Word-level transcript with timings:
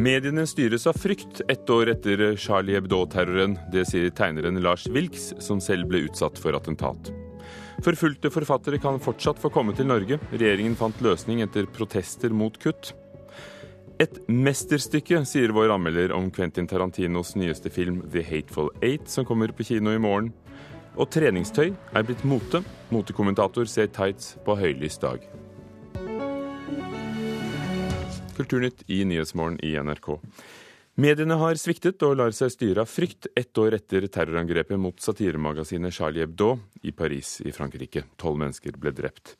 Mediene 0.00 0.46
styres 0.48 0.86
av 0.88 0.96
frykt 0.96 1.42
ett 1.48 1.70
år 1.70 1.90
etter 1.92 2.20
Charlie 2.40 2.72
Hebdo-terroren. 2.72 3.58
Det 3.72 3.82
sier 3.84 4.08
tegneren 4.16 4.56
Lars 4.64 4.86
Wilks, 4.88 5.34
som 5.44 5.58
selv 5.60 5.90
ble 5.90 6.06
utsatt 6.06 6.38
for 6.40 6.56
attentat. 6.56 7.10
Forfulgte 7.84 8.30
forfattere 8.32 8.78
kan 8.80 8.96
fortsatt 9.02 9.42
få 9.42 9.50
komme 9.52 9.74
til 9.76 9.90
Norge. 9.90 10.16
Regjeringen 10.32 10.78
fant 10.80 11.02
løsning 11.04 11.42
etter 11.44 11.68
protester 11.68 12.32
mot 12.32 12.56
kutt. 12.62 12.94
Et 14.00 14.16
mesterstykke, 14.24 15.20
sier 15.28 15.52
vår 15.52 15.74
anmelder 15.76 16.16
om 16.16 16.32
Quentin 16.32 16.70
Tarantinos 16.70 17.34
nyeste 17.36 17.68
film 17.68 18.00
The 18.08 18.24
Hateful 18.24 18.72
Eight, 18.80 19.04
som 19.12 19.28
kommer 19.28 19.52
på 19.52 19.68
kino 19.68 19.92
i 19.92 20.00
morgen. 20.00 20.32
Og 20.96 21.12
treningstøy 21.12 21.74
er 21.74 22.08
blitt 22.08 22.24
mote. 22.24 22.64
Motekommentator 22.88 23.68
ser 23.68 23.92
tights 23.92 24.38
på 24.48 24.56
høylys 24.64 24.96
dag. 25.04 25.28
Kulturnytt 28.40 28.86
i 28.88 29.04
Nyhetsmorgen 29.04 29.58
i 29.64 29.74
NRK. 29.76 30.14
Mediene 31.00 31.36
har 31.36 31.58
sviktet 31.60 32.00
og 32.06 32.14
lar 32.16 32.32
seg 32.32 32.52
styre 32.54 32.86
av 32.86 32.88
frykt 32.88 33.28
ett 33.36 33.58
år 33.60 33.76
etter 33.76 34.06
terrorangrepet 34.08 34.80
mot 34.80 34.96
satiremagasinet 35.00 35.92
Charlie 35.92 36.24
Hebdo 36.24 36.54
i 36.80 36.92
Paris 36.96 37.36
i 37.44 37.52
Frankrike. 37.52 38.06
Tolv 38.20 38.40
mennesker 38.40 38.80
ble 38.80 38.94
drept. 38.96 39.36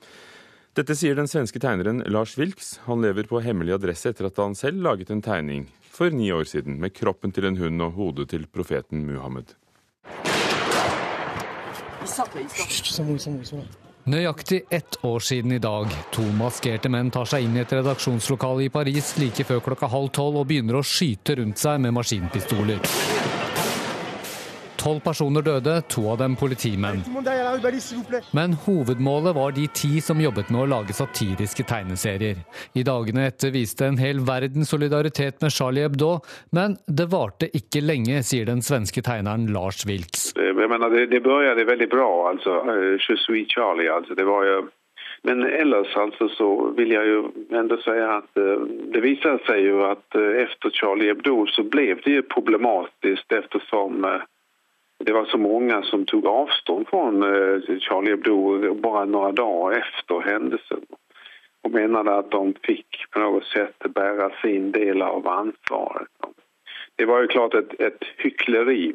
Dette 0.77 0.95
sier 0.95 1.17
den 1.17 1.29
svenske 1.33 1.59
tegneren 1.63 2.05
Lars 2.13 2.37
Wilks. 2.39 2.77
Han 2.85 3.01
lever 3.01 3.25
på 3.29 3.41
hemmelig 3.41 3.79
adresse 3.79 4.13
etter 4.13 4.29
at 4.29 4.39
han 4.41 4.57
selv 4.59 4.85
laget 4.85 5.11
en 5.11 5.25
tegning 5.25 5.65
for 5.91 6.13
ni 6.13 6.29
år 6.33 6.45
siden 6.49 6.77
med 6.81 6.93
kroppen 6.93 7.33
til 7.33 7.49
en 7.49 7.57
hund 7.57 7.83
og 7.89 7.97
hodet 7.97 8.29
til 8.35 8.45
profeten 8.53 9.07
Muhammed. 9.09 9.57
Nøyaktig 14.11 14.63
ett 14.71 15.05
år 15.05 15.21
siden 15.21 15.53
i 15.53 15.59
dag. 15.59 15.87
To 16.11 16.25
maskerte 16.35 16.91
menn 16.91 17.13
tar 17.15 17.29
seg 17.31 17.45
inn 17.47 17.55
i 17.55 17.61
et 17.63 17.75
redaksjonslokale 17.77 18.65
i 18.67 18.73
Paris 18.75 19.13
like 19.23 19.47
før 19.47 19.63
klokka 19.69 19.87
halv 19.93 20.11
tolv 20.17 20.41
og 20.41 20.49
begynner 20.51 20.81
å 20.81 20.83
skyte 20.83 21.39
rundt 21.39 21.63
seg 21.63 21.79
med 21.85 21.95
maskinpistoler. 21.95 22.83
Tolv 24.81 25.03
personer 25.05 25.45
døde, 25.45 25.75
to 25.93 26.07
av 26.09 26.23
dem 26.23 26.37
politimenn. 26.41 27.03
Men 28.33 28.55
hovedmålet 28.65 29.37
var 29.37 29.53
de 29.53 29.67
ti 29.77 30.01
som 30.01 30.21
jobbet 30.25 30.49
med 30.49 30.63
å 30.63 30.69
lage 30.73 30.97
satiriske 30.97 31.67
tegneserier. 31.69 32.41
I 32.73 32.85
dagene 32.89 33.27
etter 33.29 33.53
viste 33.53 33.91
en 33.91 34.01
hel 34.01 34.23
verden 34.25 34.65
solidaritet 34.65 35.45
med 35.45 35.53
Charlie 35.53 35.85
Hebdo, 35.85 36.15
men 36.57 36.79
det 36.89 37.11
varte 37.13 37.51
ikke 37.53 37.85
lenge, 37.85 38.23
sier 38.25 38.49
den 38.49 38.65
svenske 38.65 39.05
tegneren 39.05 39.51
Lars 39.53 39.85
Wilks. 39.85 40.31
Jeg 40.41 40.57
mener, 40.57 40.89
det, 40.89 41.11
det 41.13 41.21
begynte 41.29 41.69
veldig 41.69 41.93
bra, 41.93 42.11
altså. 42.33 42.61
Je 42.97 43.21
suis 43.21 43.53
Charlie, 43.53 43.93
altså. 43.93 44.17
Det 44.17 44.25
var 44.25 44.49
jo 44.49 44.61
men 45.29 45.43
ellers 45.45 45.93
altså 46.01 46.31
så 46.33 46.47
vil 46.79 46.95
jeg 46.95 47.09
jo 47.11 47.19
enda 47.53 47.77
si 47.85 47.93
at 47.93 48.39
uh, 48.41 48.63
det 48.95 49.03
viser 49.05 49.37
seg 49.45 49.67
jo 49.67 49.83
at 49.85 50.01
etter 50.09 50.39
efter 50.47 50.73
Charlie 50.73 51.11
Hebdo 51.13 51.43
så 51.53 51.67
ble 51.69 51.91
det 52.01 52.15
jo 52.15 52.23
problematisk 52.33 53.37
eftersom 53.37 54.07
det 55.05 55.13
var 55.13 55.25
så 55.25 55.39
mange 55.39 55.83
som 55.89 56.05
tok 56.07 56.27
avstånd 56.29 56.89
fra 56.91 57.07
eh, 57.09 57.79
Charlie 57.81 58.17
Hebdo 58.17 58.75
bare 58.85 59.07
noen 59.09 59.39
dager 59.39 59.79
etter 59.81 60.27
hendelsen. 60.27 60.85
Og 61.65 61.73
mente 61.77 62.03
at 62.13 62.29
de 62.33 62.43
fikk 62.67 63.07
på 63.13 63.23
noe 63.23 63.41
sett 63.53 63.89
bære 63.97 64.31
sin 64.41 64.71
del 64.77 65.05
av 65.05 65.29
ansvaret. 65.29 66.31
Det 67.01 67.09
var 67.09 67.25
jo 67.25 67.33
klart 67.33 67.57
et, 67.57 67.75
et 67.81 68.07
hykleri. 68.21 68.93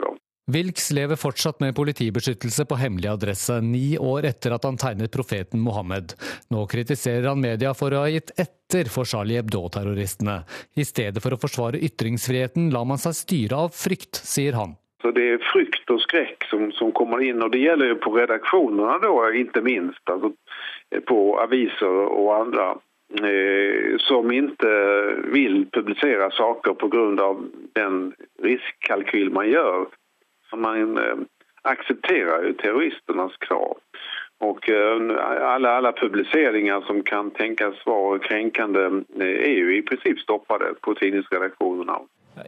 Wilks 0.54 0.92
lever 0.94 1.18
fortsatt 1.18 1.60
med 1.60 1.74
politibeskyttelse 1.78 2.68
på 2.70 2.78
hemmelig 2.78 3.10
adresse, 3.10 3.58
ni 3.66 3.98
år 3.98 4.28
etter 4.30 4.54
at 4.54 4.66
han 4.68 4.78
tegnet 4.78 5.14
profeten 5.14 5.62
Mohammed. 5.66 6.14
Nå 6.54 6.68
kritiserer 6.70 7.32
han 7.32 7.42
media 7.42 7.74
for 7.74 7.94
å 7.94 8.04
ha 8.06 8.14
gitt 8.14 8.30
etter 8.38 8.94
for 8.94 9.10
Charlie 9.10 9.42
Hebdo-terroristene. 9.42 10.44
I 10.78 10.86
stedet 10.86 11.26
for 11.26 11.34
å 11.34 11.42
forsvare 11.42 11.82
ytringsfriheten 11.90 12.70
lar 12.74 12.86
man 12.86 13.02
seg 13.02 13.18
styre 13.18 13.66
av 13.66 13.74
frykt, 13.74 14.22
sier 14.22 14.58
han. 14.62 14.78
Så 15.06 15.12
det 15.14 15.24
er 15.30 15.44
frykt 15.52 15.92
og 15.94 16.00
skrekk 16.02 16.48
som, 16.50 16.72
som, 16.74 16.90
kommer 16.98 17.22
inn, 17.22 17.44
og 17.46 17.52
det 17.54 17.60
gjelder 17.62 17.92
jo 17.92 17.98
på 18.02 18.16
redaksjonene 18.16 18.96
da, 19.04 19.12
ikke 19.38 19.62
minst. 19.62 20.02
Altså 20.10 20.32
på 21.06 21.18
aviser 21.44 22.00
og 22.08 22.32
andre 22.34 22.66
eh, 23.22 24.00
som 24.02 24.34
ikke 24.34 24.72
vil 25.30 25.68
publisere 25.78 26.32
saker 26.34 26.74
pga. 26.82 27.30
den 27.78 28.00
riskkalkyl 28.42 29.30
man 29.30 29.52
gjør. 29.52 29.86
Man 30.58 30.98
eh, 30.98 31.22
aksepterer 31.70 32.50
jo 32.50 32.58
terroristenes 32.64 33.38
krav. 33.46 33.78
Og 34.42 34.66
eh, 34.70 35.14
alle, 35.54 35.70
alle 35.70 35.94
publiseringer 36.02 36.82
som 36.90 37.04
kan 37.06 37.30
tenkes 37.38 37.78
være 37.86 38.26
krenkende, 38.26 39.04
eh, 39.22 39.38
er 39.52 39.56
jo 39.62 39.70
i 39.70 39.86
prinsipp 39.86 40.26
stoppet 40.26 40.82
på 40.82 40.98
tidningsredaksjonene. 40.98 42.02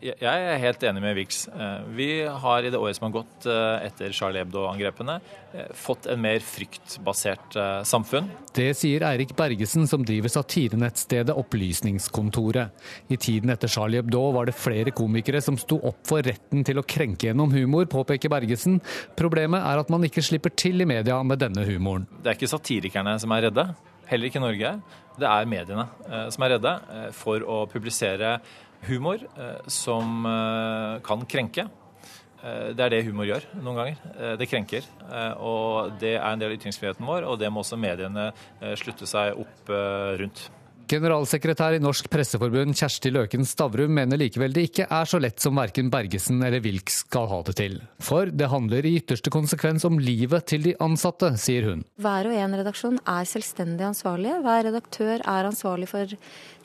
Jeg 0.04 0.22
er 0.22 0.60
helt 0.62 0.84
enig 0.86 1.02
med 1.02 1.16
Vix. 1.18 1.40
Eh, 1.48 1.86
vi 1.98 2.08
har 2.26 2.66
i 2.66 2.70
det 2.74 2.80
året 2.80 2.98
som 2.98 3.08
har 3.08 3.16
gått 3.16 3.48
eh, 3.50 3.86
etter 3.88 4.14
Charlie 4.16 4.44
Hebdo-angrepene, 4.44 5.18
eh, 5.54 5.72
fått 5.78 6.06
en 6.12 6.22
mer 6.22 6.44
fryktbasert 6.44 7.58
samfunn. 7.88 8.30
Det 8.56 8.70
sier 8.78 9.06
Eirik 9.08 9.34
Bergesen, 9.38 9.88
som 9.90 10.06
driver 10.06 10.32
satirenettstedet 10.32 11.36
Opplysningskontoret. 11.38 12.86
I 13.10 13.18
tiden 13.22 13.54
etter 13.54 13.72
Charlie 13.72 14.02
Hebdo 14.02 14.28
var 14.36 14.50
det 14.50 14.58
flere 14.58 14.94
komikere 14.96 15.42
som 15.44 15.58
sto 15.60 15.80
opp 15.90 16.04
for 16.08 16.26
retten 16.26 16.66
til 16.68 16.82
å 16.82 16.86
krenke 16.86 17.30
gjennom 17.30 17.54
humor, 17.56 17.88
påpeker 17.90 18.32
Bergesen. 18.34 18.80
Problemet 19.18 19.66
er 19.66 19.82
at 19.82 19.92
man 19.94 20.06
ikke 20.06 20.26
slipper 20.26 20.54
til 20.54 20.84
i 20.84 20.90
media 20.90 21.18
med 21.26 21.42
denne 21.42 21.66
humoren. 21.68 22.08
Det 22.22 22.34
er 22.34 22.40
ikke 22.40 22.54
satirikerne 22.54 23.18
som 23.22 23.34
er 23.34 23.48
redde, 23.50 23.70
heller 24.08 24.30
ikke 24.30 24.44
Norge. 24.44 24.78
Det 25.18 25.26
er 25.26 25.50
mediene 25.50 25.88
som 26.30 26.44
er 26.46 26.54
redde 26.54 26.72
for 27.18 27.42
å 27.42 27.64
publisere 27.72 28.36
humor 28.86 29.24
eh, 29.38 29.60
som 29.68 30.26
eh, 30.26 31.02
kan 31.06 31.26
krenke. 31.30 31.68
Eh, 32.44 32.70
det 32.78 32.86
er 32.86 32.94
det 32.94 33.04
humor 33.08 33.28
gjør 33.28 33.48
noen 33.62 33.82
ganger. 33.82 34.36
Det 34.40 34.50
krenker. 34.50 34.86
Og 35.42 35.98
det 36.02 36.16
er 36.18 36.30
en 36.30 36.42
del 36.42 36.54
av 36.54 36.60
ytringsfriheten 36.60 37.08
vår, 37.08 37.28
og 37.28 37.40
det 37.42 37.52
må 37.52 37.64
også 37.64 37.80
mediene 37.80 38.30
slutte 38.80 39.10
seg 39.10 39.38
opp 39.42 39.72
rundt. 40.22 40.48
Generalsekretær 40.88 41.76
i 41.76 41.82
Norsk 41.84 42.08
Presseforbund 42.12 42.78
Kjersti 42.78 43.12
Løken 43.12 43.44
Stavrum 43.48 43.92
mener 43.98 44.20
likevel 44.22 44.54
det 44.56 44.68
ikke 44.70 44.88
er 44.88 45.10
så 45.10 45.20
lett 45.20 45.44
som 45.44 45.58
verken 45.60 45.92
Bergesen 45.92 46.40
eller 46.40 46.64
Wilks 46.64 47.02
skal 47.04 47.28
ha 47.32 47.42
det 47.50 47.58
til. 47.60 47.76
For 48.04 48.32
det 48.32 48.48
handler 48.52 48.88
i 48.88 48.96
ytterste 49.02 49.34
konsekvens 49.34 49.84
om 49.88 50.00
livet 50.00 50.48
til 50.48 50.64
de 50.70 50.76
ansatte, 50.84 51.34
sier 51.42 51.68
hun. 51.68 51.84
Hver 52.00 52.32
og 52.32 52.40
en 52.40 52.58
redaksjon 52.62 53.02
er 53.04 53.28
selvstendig 53.28 53.90
ansvarlige. 53.90 54.40
Hver 54.46 54.64
redaktør 54.70 55.16
er 55.20 55.52
ansvarlig 55.52 55.92
for 55.92 56.18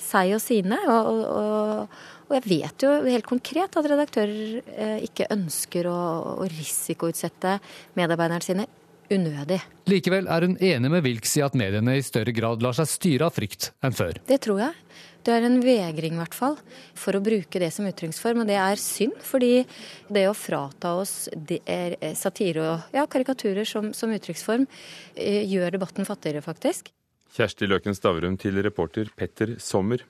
seg 0.03 0.37
og 0.39 0.43
sine. 0.45 0.79
og, 0.87 1.23
og 1.27 2.21
og 2.33 2.39
jeg 2.39 2.49
vet 2.49 2.85
jo 2.87 2.91
helt 3.13 3.27
konkret 3.29 3.75
at 3.77 3.87
redaktører 3.93 4.63
eh, 4.73 5.03
ikke 5.05 5.29
ønsker 5.35 5.85
å, 5.91 5.97
å 6.41 6.47
risikoutsette 6.49 7.59
medarbeiderne 7.99 8.47
sine 8.47 8.65
unødig. 9.13 9.61
Likevel 9.91 10.29
er 10.31 10.47
hun 10.47 10.57
enig 10.63 10.91
med 10.93 11.05
Wilks 11.07 11.37
i 11.39 11.45
at 11.45 11.57
mediene 11.59 11.99
i 11.99 12.05
større 12.05 12.35
grad 12.35 12.63
lar 12.65 12.77
seg 12.77 12.91
styre 12.91 13.29
av 13.29 13.37
frykt 13.37 13.73
enn 13.85 13.97
før. 13.97 14.21
Det 14.29 14.41
tror 14.45 14.63
jeg. 14.65 14.79
Det 15.23 15.31
er 15.31 15.45
en 15.47 15.61
vegring, 15.63 16.17
i 16.17 16.19
hvert 16.19 16.35
fall, 16.35 16.57
for 16.99 17.15
å 17.15 17.23
bruke 17.23 17.61
det 17.63 17.69
som 17.75 17.87
uttrykksform. 17.87 18.43
Og 18.43 18.49
det 18.49 18.57
er 18.59 18.81
synd, 18.83 19.21
fordi 19.23 19.63
det 20.11 20.25
å 20.27 20.35
frata 20.35 20.97
oss 20.99 21.29
eh, 21.31 21.95
satire 22.19 22.65
og 22.65 22.97
ja, 22.97 23.07
karikaturer 23.07 23.69
som, 23.69 23.93
som 23.95 24.11
uttrykksform, 24.15 24.67
eh, 25.15 25.45
gjør 25.47 25.77
debatten 25.79 26.09
fattigere, 26.09 26.43
faktisk. 26.43 26.91
Kjersti 27.33 27.65
Løken 27.65 27.95
Stavrum 27.97 28.35
til 28.37 28.59
reporter 28.61 29.09
Petter 29.17 29.55
Sommer. 29.63 30.03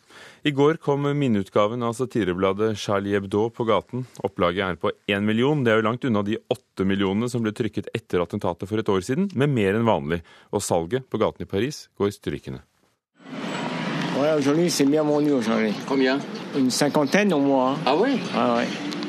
I 0.42 0.50
går 0.50 0.80
kom 0.82 1.04
minneutgaven 1.06 1.84
av 1.86 1.94
satirebladet 1.94 2.72
Charlie 2.82 3.14
Hebdo 3.14 3.44
på 3.54 3.66
gaten. 3.68 4.08
Opplaget 4.26 4.64
er 4.66 4.78
på 4.82 4.90
én 5.06 5.22
million. 5.22 5.62
Det 5.62 5.70
er 5.70 5.78
jo 5.78 5.86
langt 5.86 6.06
unna 6.08 6.24
de 6.26 6.40
åtte 6.50 6.82
millionene 6.82 7.28
som 7.30 7.44
ble 7.44 7.52
trykket 7.54 7.92
etter 7.94 8.24
attentatet 8.24 8.66
for 8.66 8.82
et 8.82 8.90
år 8.90 9.06
siden, 9.06 9.28
med 9.38 9.54
mer 9.54 9.78
enn 9.78 9.86
vanlig. 9.86 10.18
Og 10.50 10.64
salget 10.66 11.06
på 11.06 11.20
gaten 11.22 11.46
i 11.46 11.50
Paris 11.52 11.84
går 11.94 12.10
strykende. 12.10 12.64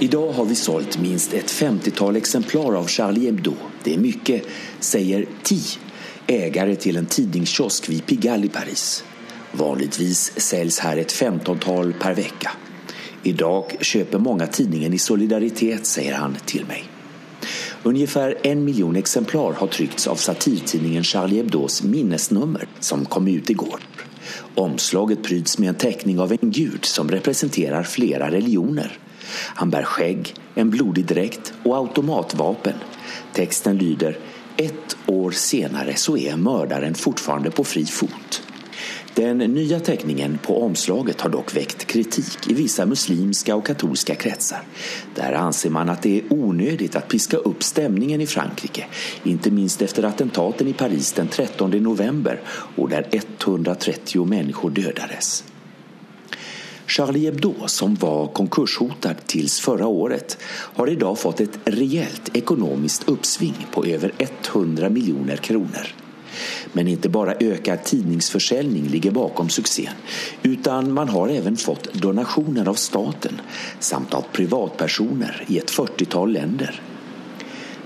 I 0.04 0.08
dag 0.08 0.30
har 0.38 0.46
vi 0.46 0.56
solgt 0.58 1.00
minst 1.02 1.34
et 1.34 1.50
femtitall 1.50 2.22
eksemplar 2.22 2.78
av 2.78 2.94
Charlie 2.94 3.26
Hebdo. 3.32 3.56
Det 3.82 3.98
er 3.98 4.06
mye, 4.06 4.40
sier 4.86 5.26
ti 5.42 5.60
ägare 6.28 6.76
till 6.76 6.98
en 6.98 7.06
tidningskiosk 7.06 7.90
vid 7.90 8.06
Pigalle 8.06 8.46
i 8.46 8.50
Paris. 8.50 9.04
Vanligtvis 9.52 10.40
säljs 10.40 10.80
här 10.80 10.98
ett 10.98 11.12
femtontal 11.12 11.94
per 11.94 12.14
vecka. 12.14 12.52
Idag 13.24 13.76
köper 13.82 14.20
många 14.20 14.48
tidningen 14.48 14.94
i 14.94 14.98
solidaritet, 14.98 15.86
säger 15.86 16.14
han 16.14 16.38
till 16.46 16.66
mig. 16.66 16.84
Ungefär 17.84 18.38
en 18.44 18.66
miljon 18.66 18.96
exemplar 18.96 19.54
har 19.54 19.68
tryckts 19.68 20.08
av 20.08 20.16
satirtidningen 20.16 21.04
Charlie 21.04 21.38
Hebdos 21.38 21.84
minnesnummer 21.84 22.68
som 22.80 23.06
kom 23.06 23.28
ut 23.28 23.50
igår. 23.50 23.80
Omslaget 24.56 25.24
pryds 25.24 25.58
med 25.58 25.70
en 25.70 25.76
teckning 25.76 26.20
av 26.20 26.32
en 26.32 26.52
gud 26.52 26.86
som 26.86 27.12
representerar 27.12 27.84
flera 27.84 28.32
religioner. 28.32 28.98
Han 29.56 29.70
bär 29.70 29.84
skägg, 29.84 30.34
en 30.56 30.70
blodig 30.70 31.06
dräkt 31.06 31.54
och 31.64 31.78
automatvapen. 31.78 32.74
Texten 33.34 33.78
lyder 33.78 34.18
ett 34.58 34.98
år 35.06 35.32
senere 35.32 35.96
så 35.96 36.18
er 36.18 36.36
mördaren 36.36 36.96
fortfarande 36.96 37.52
på 37.52 37.64
fri 37.64 37.86
fot. 37.86 38.42
Den 39.16 39.38
nya 39.38 39.80
teckningen 39.80 40.40
på 40.44 40.64
omslaget 40.64 41.22
har 41.22 41.30
dock 41.30 41.56
väckt 41.56 41.86
kritik 41.86 42.50
i 42.50 42.54
vissa 42.54 42.86
muslimska 42.86 43.56
och 43.56 43.66
katolska 43.66 44.16
kretsar. 44.16 44.62
Där 45.16 45.34
anser 45.34 45.70
man 45.70 45.90
att 45.90 46.02
det 46.02 46.18
är 46.18 46.24
onödigt 46.30 46.96
att 46.96 47.08
piska 47.08 47.38
upp 47.38 47.64
stämningen 47.64 48.22
i 48.22 48.28
Frankrike, 48.28 48.86
inte 49.24 49.52
minst 49.52 49.82
efter 49.82 50.04
attentaten 50.04 50.68
i 50.68 50.74
Paris 50.74 51.14
den 51.14 51.28
13 51.28 51.72
november 51.72 52.42
och 52.76 52.90
där 52.90 53.08
130 53.12 54.26
människor 54.26 54.70
dödades. 54.70 55.44
Charlie 56.96 57.26
Hebdo, 57.26 57.54
som 57.66 57.96
var 57.96 58.28
konkurshotad 58.28 59.16
tills 59.26 59.60
förra 59.60 59.88
året, 59.88 60.38
har 60.50 60.90
idag 60.90 61.20
fått 61.20 61.40
ett 61.40 61.60
rejält 61.66 62.38
ekonomiskt 62.38 63.10
uppsving 63.10 63.68
på 63.72 63.86
över 63.86 64.12
100 64.18 64.90
miljoner 64.90 65.38
kronor. 65.38 65.88
Men 66.74 66.88
inte 66.88 67.10
bara 67.10 67.36
ökad 67.40 67.84
tidningsförsäljning 67.84 68.88
ligger 68.88 69.12
bakom 69.12 69.50
succén 69.50 69.94
utan 70.44 70.94
man 70.94 71.10
har 71.10 71.30
även 71.30 71.58
fått 71.58 71.94
donationer 71.94 72.70
av 72.70 72.74
staten 72.74 73.42
samt 73.80 74.14
av 74.14 74.26
privatpersoner 74.32 75.46
i 75.48 75.58
ett 75.58 75.72
40-tal 75.72 76.32
länder. 76.32 76.82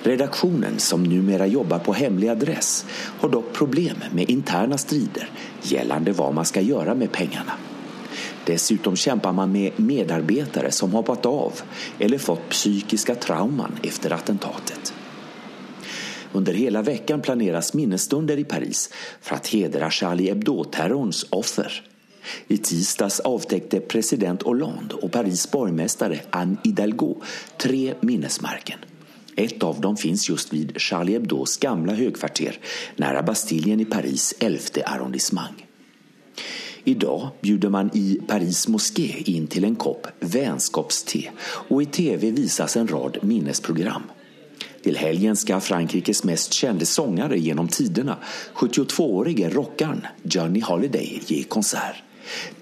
Redaktionen, 0.03 0.79
som 0.79 1.03
numera 1.03 1.47
jobbar 1.47 1.79
på 1.79 1.93
hemlig 1.93 2.27
adress, 2.27 2.85
har 3.19 3.29
dock 3.29 3.53
problem 3.53 3.97
med 4.11 4.29
interna 4.29 4.77
strider 4.77 5.29
gällande 5.61 6.11
vad 6.11 6.33
man 6.33 6.45
ska 6.45 6.61
göra 6.61 6.95
med 6.95 7.11
pengarna. 7.11 7.53
Dessutom 8.45 8.95
kämpar 8.95 9.33
man 9.33 9.51
med 9.51 9.71
medarbetare 9.75 10.71
som 10.71 10.91
hoppat 10.91 11.25
av 11.25 11.53
eller 11.99 12.17
fått 12.17 12.49
psykiska 12.49 13.15
trauman 13.15 13.79
efter 13.83 14.13
attentatet. 14.13 14.93
Under 16.31 16.53
hela 16.53 16.81
veckan 16.81 17.21
planeras 17.21 17.73
minnesstunder 17.73 18.37
i 18.39 18.43
Paris 18.43 18.89
för 19.21 19.35
att 19.35 19.47
hedra 19.47 19.91
Charlie 19.91 20.29
Hebdo-terrorns 20.29 21.25
offer. 21.29 21.83
I 22.47 22.57
tisdags 22.57 23.19
avtäckte 23.19 23.79
president 23.79 24.43
Hollande 24.43 24.95
och 24.95 25.11
Paris 25.11 25.51
borgmästare 25.51 26.19
Anne 26.29 26.57
Hidalgo 26.63 27.21
tre 27.57 27.93
minnesmärken. 28.01 28.79
Ett 29.35 29.63
av 29.63 29.81
dem 29.81 29.97
finns 29.97 30.29
just 30.29 30.53
vid 30.53 30.81
Charlie 30.81 31.13
Hebdos 31.13 31.57
gamla 31.57 31.93
högkvarter 31.93 32.59
nära 32.95 33.23
Bastiljen 33.23 33.79
i 33.79 33.85
Paris 33.85 34.33
11 34.39 34.59
arrondissement. 34.85 35.66
Idag 36.87 37.29
bjuder 37.41 37.69
man 37.69 37.89
i 37.93 38.19
Paris 38.27 38.67
moské 38.67 39.23
in 39.25 39.47
till 39.47 39.63
en 39.63 39.75
kopp 39.75 40.07
vänskapste 40.19 41.29
och 41.43 41.81
i 41.81 41.85
tv 41.85 42.31
visas 42.31 42.77
en 42.77 42.87
rad 42.87 43.17
minnesprogram. 43.21 44.03
Till 44.83 44.97
helgen 44.97 45.35
ska 45.35 45.59
Frankrikes 45.59 46.23
mest 46.23 46.53
kände 46.53 46.85
sångare 46.85 47.39
genom 47.39 47.67
tiderna, 47.67 48.17
72-årige 48.53 49.49
rockaren 49.49 50.07
Johnny 50.23 50.61
Holiday, 50.61 51.21
ge 51.25 51.43
konsert. 51.43 52.03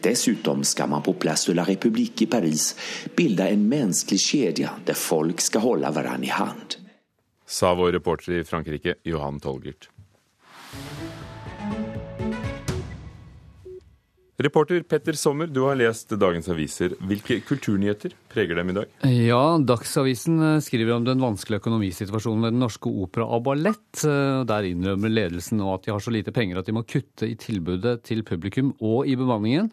Dessutom 0.02 0.64
ska 0.64 0.88
man 0.88 1.02
på 1.02 1.14
Place 1.14 1.52
de 1.52 1.56
la 1.56 1.64
République 1.64 2.22
i 2.22 2.26
Paris 2.26 2.76
bilda 3.16 3.50
en 3.50 3.70
mänsklig 3.70 4.20
kedja 4.20 4.70
där 4.86 4.94
folk 4.94 5.42
ska 5.42 5.60
hålla 5.60 5.92
varann 5.92 6.24
i 6.24 6.28
hand. 6.28 6.76
Sa 7.48 7.76
vår 7.76 7.92
reporter 7.92 8.32
i 8.32 8.44
Frankrike, 8.44 8.96
Johan 9.04 9.40
Tolgert. 9.40 9.90
Reporter 14.38 14.82
Petter 14.84 15.16
Sommer, 15.16 15.48
du 15.48 15.62
har 15.64 15.78
lest 15.80 16.10
dagens 16.20 16.50
aviser. 16.52 16.92
Hvilke 17.08 17.38
kulturnyheter 17.48 18.12
preger 18.28 18.60
dem 18.60 18.74
i 18.74 18.76
dag? 18.76 18.90
Ja, 19.08 19.56
Dagsavisen 19.64 20.42
eh, 20.44 20.58
skriver 20.64 20.98
om 20.98 21.06
den 21.08 21.24
vanskelige 21.24 21.62
økonomisituasjonen 21.62 22.44
ved 22.44 22.52
Den 22.52 22.66
norske 22.66 22.92
opera 22.92 23.30
og 23.32 23.46
ballett. 23.48 24.04
Eh, 24.04 24.42
der 24.44 24.68
innrømmer 24.68 25.14
ledelsen 25.14 25.62
nå 25.62 25.70
at 25.72 25.88
de 25.88 25.94
har 25.96 26.04
så 26.04 26.12
lite 26.12 26.36
penger 26.36 26.60
at 26.60 26.68
de 26.68 26.76
må 26.76 26.84
kutte 26.84 27.30
i 27.32 27.38
tilbudet 27.40 28.02
til 28.10 28.26
publikum 28.28 28.74
og 28.84 29.08
i 29.08 29.16
bemanningen. 29.16 29.72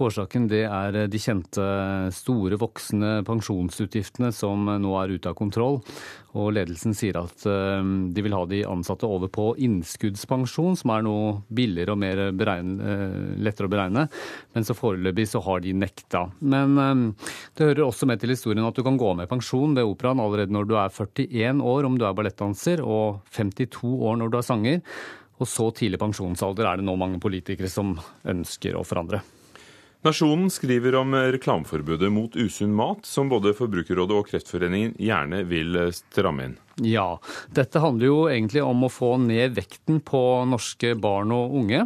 Årsaken 0.00 0.46
det 0.48 0.62
er 0.64 0.96
de 1.12 1.20
kjente 1.20 1.64
store, 2.16 2.56
voksende 2.60 3.20
pensjonsutgiftene 3.28 4.30
som 4.32 4.64
nå 4.80 4.94
er 5.00 5.12
ute 5.12 5.30
av 5.30 5.36
kontroll. 5.38 5.80
Og 6.40 6.52
ledelsen 6.54 6.94
sier 6.96 7.18
at 7.20 7.44
eh, 7.50 7.82
de 8.14 8.24
vil 8.24 8.36
ha 8.36 8.44
de 8.48 8.62
ansatte 8.68 9.08
over 9.08 9.30
på 9.32 9.50
innskuddspensjon, 9.66 10.78
som 10.78 10.94
er 10.94 11.04
noe 11.04 11.32
billigere 11.52 11.96
og 11.96 12.38
beregne, 12.38 12.96
lettere 13.42 13.68
å 13.68 13.72
beregne. 13.72 14.06
Men 14.54 14.66
så 14.66 14.76
foreløpig 14.78 15.26
så 15.28 15.42
har 15.44 15.64
de 15.64 15.74
nekta. 15.76 16.26
Men 16.40 17.14
det 17.58 17.66
hører 17.72 17.84
også 17.86 18.08
med 18.08 18.22
til 18.22 18.32
historien 18.34 18.66
at 18.66 18.76
du 18.76 18.84
kan 18.86 18.98
gå 19.00 19.12
med 19.18 19.30
pensjon 19.30 19.74
ved 19.76 19.88
operaen 19.88 20.22
allerede 20.22 20.54
når 20.54 20.70
du 20.70 20.76
er 20.78 20.94
41 20.94 21.64
år 21.66 21.88
om 21.88 21.98
du 21.98 22.06
er 22.06 22.14
ballettdanser, 22.16 22.84
og 22.84 23.20
52 23.36 23.90
år 23.98 24.20
når 24.20 24.30
du 24.30 24.38
er 24.40 24.46
sanger. 24.46 24.80
Og 25.40 25.48
så 25.48 25.70
tidlig 25.76 26.00
pensjonsalder 26.00 26.68
er 26.68 26.80
det 26.80 26.86
nå 26.86 26.96
mange 27.00 27.20
politikere 27.22 27.70
som 27.72 27.94
ønsker 28.28 28.76
å 28.76 28.84
forandre. 28.86 29.22
Nasjonen 30.00 30.48
skriver 30.50 30.94
om 30.94 31.12
reklameforbudet 31.14 32.08
mot 32.12 32.36
usunn 32.36 32.72
mat, 32.72 33.04
som 33.04 33.28
både 33.28 33.52
Forbrukerrådet 33.52 34.16
og 34.16 34.30
Kreftforeningen 34.30 34.94
gjerne 34.96 35.42
vil 35.44 35.76
stramme 35.92 36.46
inn. 36.48 36.54
Ja, 36.80 37.18
dette 37.52 37.80
handler 37.82 38.08
jo 38.08 38.18
egentlig 38.30 38.62
om 38.64 38.86
å 38.86 38.88
få 38.92 39.12
ned 39.20 39.52
vekten 39.58 39.98
på 40.06 40.20
norske 40.48 40.94
barn 40.96 41.32
og 41.36 41.52
unge. 41.60 41.82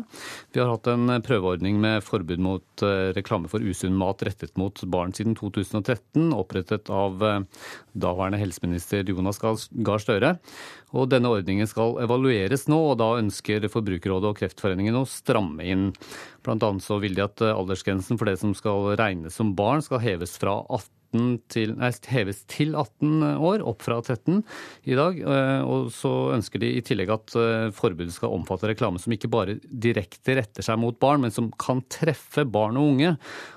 Vi 0.55 0.61
har 0.62 0.70
hatt 0.70 0.87
en 0.93 1.11
prøveordning 1.25 1.81
med 1.82 2.05
forbud 2.06 2.43
mot 2.44 2.85
eh, 2.87 3.11
reklame 3.17 3.50
for 3.50 3.64
usunn 3.64 3.96
mat 3.99 4.23
rettet 4.26 4.55
mot 4.61 4.79
barn 4.87 5.14
siden 5.17 5.35
2013, 5.38 6.31
opprettet 6.37 6.93
av 6.94 7.26
eh, 7.26 7.41
daværende 7.91 8.38
helseminister 8.38 9.11
Jonas 9.11 9.43
Gahr 9.43 10.02
Støre. 10.05 10.37
Og 10.94 11.11
denne 11.11 11.32
ordningen 11.35 11.67
skal 11.67 11.99
evalueres 12.05 12.69
nå, 12.70 12.79
og 12.93 12.99
da 13.02 13.17
ønsker 13.19 13.67
Forbrukerrådet 13.73 14.31
og 14.31 14.38
Kreftforeningen 14.38 15.00
å 15.00 15.08
stramme 15.11 15.67
inn. 15.67 15.88
Blant 16.46 16.62
annet 16.62 16.87
så 16.87 17.00
vil 17.02 17.19
de 17.19 17.26
at 17.26 17.43
aldersgrensen 17.50 18.20
for 18.20 18.31
det 18.31 18.38
som 18.38 18.55
skal 18.55 18.93
regnes 19.00 19.35
som 19.35 19.56
barn, 19.58 19.82
skal 19.82 20.05
heves 20.05 20.38
fra 20.38 20.61
18 20.69 21.04
til, 21.52 21.75
nei, 21.78 21.90
heves 22.11 22.43
til 22.50 22.75
18 22.76 23.22
år, 23.38 23.64
opp 23.66 23.84
fra 23.84 24.00
13 24.02 24.43
i 24.90 24.96
dag. 24.99 25.19
Eh, 25.20 25.61
og 25.64 25.90
så 25.94 26.12
ønsker 26.34 26.62
de 26.62 26.72
i 26.78 26.82
tillegg 26.84 27.12
at 27.14 27.37
eh, 27.38 27.69
forbudet 27.75 28.14
skal 28.16 28.34
omfatte 28.34 28.70
reklame 28.70 29.02
som 29.02 29.14
ikke 29.14 29.31
bare 29.32 29.58
direkte 29.69 30.37
retter 30.38 30.66
seg 30.66 30.81
mot 30.82 30.99
barn, 31.02 31.25
men 31.25 31.34
som 31.34 31.50
kan 31.61 31.82
treffe 31.93 32.46
barn 32.46 32.81
og 32.81 32.94
unge. 32.94 33.14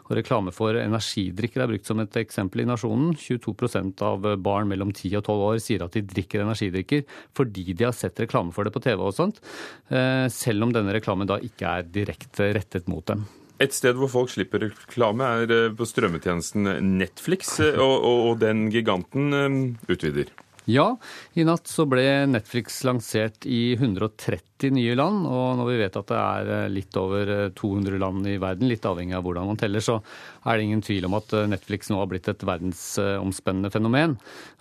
Og 0.07 0.15
reklame 0.19 0.53
for 0.55 0.77
energidrikker 0.79 1.63
er 1.63 1.71
brukt 1.71 1.89
som 1.89 1.99
et 2.03 2.19
eksempel 2.21 2.63
i 2.63 2.67
Nasjonen. 2.69 3.15
22% 3.17 4.05
av 4.07 4.29
barn 4.43 4.69
mellom 4.71 4.93
10 4.93 5.17
og 5.19 5.25
12 5.25 5.47
år 5.49 5.63
sier 5.63 5.83
at 5.83 5.97
de 5.97 6.05
drikker 6.07 6.45
energidrikker 6.45 7.03
fordi 7.37 7.73
de 7.73 7.87
har 7.87 7.95
sett 7.95 8.19
reklame 8.23 8.53
for 8.55 8.67
det 8.67 8.73
på 8.75 8.83
TV 8.83 9.01
og 9.01 9.15
sånt, 9.17 9.41
eh, 9.89 10.27
selv 10.33 10.67
om 10.67 10.73
denne 10.75 10.95
reklamen 10.95 11.29
da 11.29 11.41
ikke 11.43 11.79
er 11.79 11.91
direkte 11.91 12.53
rettet 12.55 12.87
mot 12.91 13.05
dem. 13.07 13.27
Et 13.63 13.73
sted 13.73 13.97
hvor 13.97 14.11
folk 14.11 14.29
slipper 14.33 14.67
reklame, 14.67 15.25
er 15.41 15.53
eh, 15.53 15.69
på 15.73 15.85
strømmetjenesten 15.89 16.69
Netflix, 16.99 17.55
eh, 17.63 17.79
og, 17.81 18.05
og, 18.05 18.33
den 18.43 18.67
giganten 18.73 19.33
eh, 19.33 19.57
utvider. 19.89 20.29
Ja, 20.67 20.97
i 21.33 21.45
natt 21.47 21.69
så 21.71 21.85
ble 21.87 22.03
Netflix 22.27 22.81
lansert 22.83 23.47
i 23.47 23.71
130 23.77 24.56
nye 24.73 24.95
land. 24.97 25.25
Og 25.29 25.57
når 25.59 25.69
vi 25.69 25.77
vet 25.81 25.97
at 25.99 26.09
det 26.11 26.17
er 26.17 26.71
litt 26.73 26.97
over 26.99 27.31
200 27.57 27.99
land 28.01 28.27
i 28.29 28.37
verden, 28.41 28.69
litt 28.69 28.85
avhengig 28.87 29.17
av 29.17 29.25
hvordan 29.25 29.49
man 29.51 29.59
teller, 29.59 29.83
så 29.83 29.99
er 30.47 30.57
det 30.57 30.67
ingen 30.67 30.83
tvil 30.85 31.07
om 31.07 31.17
at 31.17 31.33
eh, 31.35 31.47
Netflix 31.51 31.91
nå 31.91 31.99
har 31.99 32.09
blitt 32.11 32.29
et 32.31 32.45
verdensomspennende 32.47 33.71
fenomen. 33.73 34.15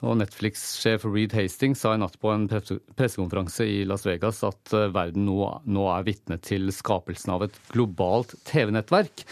Og 0.04 0.18
Netflix-sjef 0.20 1.06
Reed 1.08 1.34
Hastings 1.36 1.82
sa 1.82 1.94
i 1.94 2.00
natt 2.02 2.18
på 2.20 2.32
en 2.32 2.46
pressekonferanse 2.50 3.66
i 3.66 3.80
Las 3.88 4.06
Vegas 4.08 4.42
at 4.46 4.74
eh, 4.76 4.88
verden 4.94 5.26
nå, 5.28 5.38
nå 5.64 5.88
er 5.94 6.06
vitne 6.06 6.40
til 6.42 6.68
skapelsen 6.74 7.36
av 7.36 7.46
et 7.46 7.58
globalt 7.72 8.36
TV-nettverk. 8.50 9.24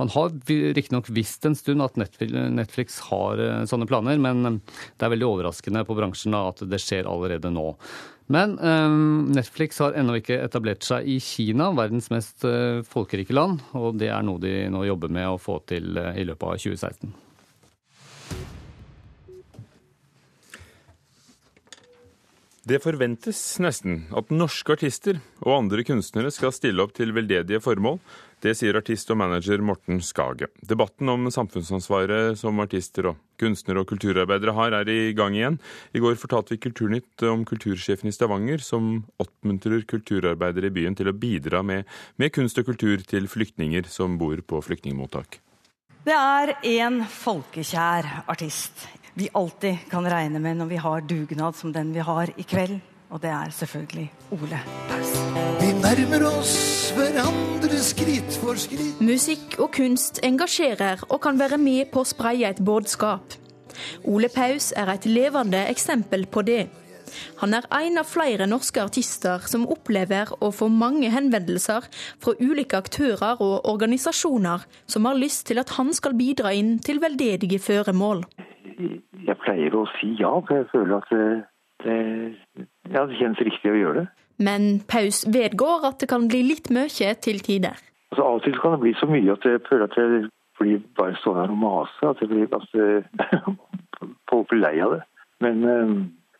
Man 0.00 0.12
har 0.14 0.32
riktignok 0.48 1.10
visst 1.12 1.46
en 1.48 1.58
stund 1.58 1.84
at 1.84 1.98
Netflix 1.98 3.00
har 3.10 3.42
eh, 3.42 3.62
sånne 3.68 3.88
planer, 3.90 4.20
men 4.22 4.62
det 4.62 5.06
er 5.06 5.14
veldig 5.16 5.30
overraskende 5.30 5.86
på 5.88 5.98
bransjen 5.98 6.36
at 6.38 6.62
det 6.68 6.80
skjer 6.82 7.08
allerede 7.10 7.52
nå. 7.52 7.72
Men 8.32 8.54
um, 8.58 9.32
Netflix 9.34 9.76
har 9.82 9.92
ennå 9.98 10.16
ikke 10.16 10.38
etablert 10.40 10.86
seg 10.86 11.04
i 11.04 11.18
Kina, 11.20 11.68
verdens 11.76 12.08
mest 12.12 12.46
uh, 12.48 12.80
folkerike 12.88 13.34
land. 13.36 13.60
Og 13.76 13.98
det 14.00 14.08
er 14.08 14.24
noe 14.24 14.40
de 14.40 14.54
nå 14.72 14.86
jobber 14.88 15.12
med 15.12 15.28
å 15.28 15.40
få 15.40 15.58
til 15.68 15.98
uh, 16.00 16.14
i 16.16 16.24
løpet 16.24 16.48
av 16.48 16.62
2016. 16.62 17.12
Det 22.62 22.78
forventes 22.78 23.38
nesten 23.60 24.04
at 24.16 24.30
norske 24.30 24.76
artister 24.76 25.18
og 25.42 25.56
andre 25.56 25.82
kunstnere 25.84 26.30
skal 26.32 26.54
stille 26.54 26.84
opp 26.84 26.94
til 26.94 27.10
veldedige 27.12 27.60
formål 27.60 27.98
det 28.42 28.56
sier 28.58 28.76
artist 28.78 29.10
og 29.14 29.18
manager 29.20 29.62
Morten 29.62 30.00
Skage. 30.02 30.48
Debatten 30.66 31.10
om 31.12 31.28
samfunnsansvaret 31.30 32.38
som 32.40 32.58
artister 32.62 33.12
og 33.12 33.20
kunstnere 33.40 33.82
og 33.82 33.90
kulturarbeidere 33.90 34.54
har, 34.56 34.74
er 34.74 34.90
i 34.90 35.12
gang 35.18 35.36
igjen. 35.38 35.60
I 35.94 36.02
går 36.02 36.18
fortalte 36.18 36.54
vi 36.54 36.62
Kulturnytt 36.62 37.22
om 37.30 37.44
kultursjefen 37.48 38.10
i 38.10 38.14
Stavanger, 38.14 38.62
som 38.62 39.04
oppmuntrer 39.22 39.86
kulturarbeidere 39.88 40.70
i 40.70 40.74
byen 40.74 40.98
til 40.98 41.10
å 41.10 41.16
bidra 41.16 41.62
med, 41.66 41.86
med 42.18 42.34
kunst 42.34 42.58
og 42.58 42.66
kultur 42.70 43.02
til 43.06 43.30
flyktninger 43.30 43.86
som 43.90 44.18
bor 44.18 44.42
på 44.42 44.62
flyktningmottak. 44.66 45.38
Det 46.02 46.18
er 46.18 46.56
en 46.82 47.04
folkekjær 47.06 48.26
artist 48.26 48.88
vi 49.14 49.28
alltid 49.36 49.84
kan 49.90 50.06
regne 50.08 50.40
med 50.42 50.56
når 50.58 50.70
vi 50.70 50.80
har 50.80 51.04
dugnad 51.06 51.54
som 51.54 51.70
den 51.74 51.92
vi 51.94 52.02
har 52.02 52.32
i 52.34 52.46
kveld. 52.48 52.80
Og 53.12 53.20
det 53.22 53.30
er 53.30 53.50
selvfølgelig 53.52 54.12
Ole 54.32 54.58
Paus. 54.88 55.10
Vi 55.60 55.68
nærmer 55.84 56.22
oss 56.30 56.54
hverandre 56.96 57.80
skritt 57.84 58.38
for 58.40 58.56
skritt. 58.56 59.00
Musikk 59.04 59.58
og 59.60 59.74
kunst 59.76 60.22
engasjerer 60.24 61.04
og 61.10 61.20
kan 61.20 61.40
være 61.40 61.58
med 61.60 61.90
på 61.92 62.00
å 62.00 62.08
spreie 62.08 62.48
et 62.48 62.62
budskap. 62.64 63.36
Ole 64.08 64.30
Paus 64.32 64.72
er 64.76 64.94
et 64.94 65.04
levende 65.04 65.60
eksempel 65.68 66.24
på 66.26 66.44
det. 66.48 66.64
Han 67.42 67.52
er 67.52 67.68
en 67.76 68.00
av 68.00 68.08
flere 68.08 68.46
norske 68.48 68.80
artister 68.80 69.44
som 69.52 69.68
opplever 69.68 70.32
å 70.40 70.48
få 70.48 70.70
mange 70.72 71.12
henvendelser 71.12 71.84
fra 71.92 72.32
ulike 72.40 72.80
aktører 72.80 73.44
og 73.44 73.68
organisasjoner 73.68 74.64
som 74.86 75.04
har 75.04 75.20
lyst 75.20 75.50
til 75.50 75.60
at 75.60 75.76
han 75.76 75.92
skal 75.92 76.16
bidra 76.16 76.56
inn 76.56 76.78
til 76.80 77.04
veldedige 77.04 77.60
føremål. 77.60 78.24
Jeg 79.28 79.36
pleier 79.44 79.76
å 79.76 79.84
si 79.98 80.14
ja, 80.16 80.32
for 80.40 80.62
jeg 80.62 80.70
føler 80.72 81.02
at 81.02 81.12
det, 81.84 82.34
ja, 82.92 83.06
det 83.06 83.18
kjennes 83.18 83.40
riktig 83.40 83.72
å 83.72 83.78
gjøre 83.78 84.02
det. 84.02 84.08
Men 84.42 84.80
Paus 84.88 85.24
vedgår 85.28 85.86
at 85.86 86.00
det 86.00 86.08
kan 86.10 86.28
bli 86.28 86.42
litt 86.46 86.70
mye 86.74 87.14
til 87.24 87.40
tider. 87.44 87.76
Altså, 88.12 88.22
av 88.22 88.38
og 88.38 88.44
til 88.44 88.58
kan 88.60 88.74
det 88.74 88.82
bli 88.82 88.94
så 89.00 89.06
mye 89.08 89.32
at 89.32 89.44
jeg 89.46 89.60
føler 89.68 89.84
at 89.86 89.96
jeg 89.96 90.24
blir 90.60 90.80
bare 90.98 91.16
stående 91.20 91.46
her 91.46 91.54
og 91.54 91.62
mase. 91.62 92.08
At, 92.08 92.20
jeg 92.20 92.28
blir, 92.28 92.52
ganske 92.52 92.80
lei 94.64 94.76
av 94.84 94.96
det. 94.96 95.02
Men 95.40 95.64
øh, 95.64 95.94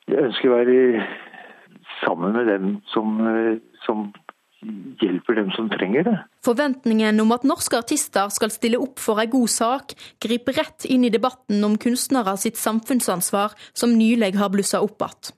jeg 0.09 0.27
ønsker 0.29 0.51
å 0.51 0.59
være 0.59 1.07
sammen 2.03 2.37
med 2.37 2.51
dem 2.51 2.67
som, 2.93 3.07
øh, 3.27 3.57
som 3.87 4.11
hjelper 5.03 5.37
dem 5.39 5.51
som 5.57 5.69
trenger 5.73 6.07
det. 6.07 6.17
Forventningen 6.47 7.21
om 7.23 7.35
at 7.35 7.47
norske 7.49 7.79
artister 7.79 8.31
skal 8.35 8.53
stille 8.55 8.81
opp 8.83 9.03
for 9.03 9.21
ei 9.23 9.29
god 9.31 9.51
sak, 9.51 9.95
griper 10.23 10.59
rett 10.61 10.87
inn 10.87 11.07
i 11.07 11.13
debatten 11.13 11.63
om 11.67 11.79
kunstnere 11.81 12.37
sitt 12.41 12.61
samfunnsansvar, 12.61 13.57
som 13.75 13.97
nylig 13.99 14.35
har 14.39 14.53
blussa 14.53 14.83
opp 14.85 15.03
igjen. 15.03 15.33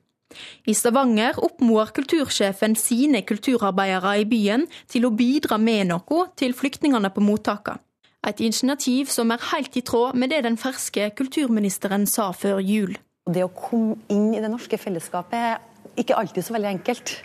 I 0.67 0.73
Stavanger 0.75 1.37
oppmoder 1.39 1.93
kultursjefen 1.95 2.73
sine 2.75 3.21
kulturarbeidere 3.23 4.17
i 4.19 4.25
byen 4.27 4.65
til 4.91 5.07
å 5.07 5.13
bidra 5.15 5.57
med 5.61 5.93
noe 5.93 6.25
til 6.35 6.55
flyktningene 6.57 7.11
på 7.13 7.23
mottakene. 7.23 7.79
Et 8.25 8.39
initiativ 8.41 9.11
som 9.13 9.29
er 9.31 9.43
helt 9.51 9.75
i 9.77 9.83
tråd 9.85 10.17
med 10.17 10.31
det 10.33 10.41
den 10.47 10.57
ferske 10.57 11.11
kulturministeren 11.13 12.07
sa 12.09 12.31
før 12.33 12.57
jul. 12.57 12.95
Det 13.29 13.43
å 13.45 13.53
komme 13.53 13.99
inn 14.09 14.33
i 14.33 14.41
det 14.41 14.49
norske 14.49 14.79
fellesskapet 14.81 15.61
ikke 15.99 16.17
alltid 16.19 16.45
så 16.45 16.55
veldig 16.55 16.71
enkelt. 16.77 17.17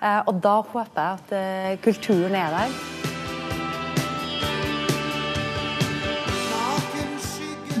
Eh, 0.00 0.20
og 0.26 0.40
da 0.44 0.60
håper 0.60 1.00
jeg 1.02 1.20
at 1.20 1.36
eh, 1.36 1.78
kulturen 1.84 2.36
er 2.38 2.56
der. 2.56 2.80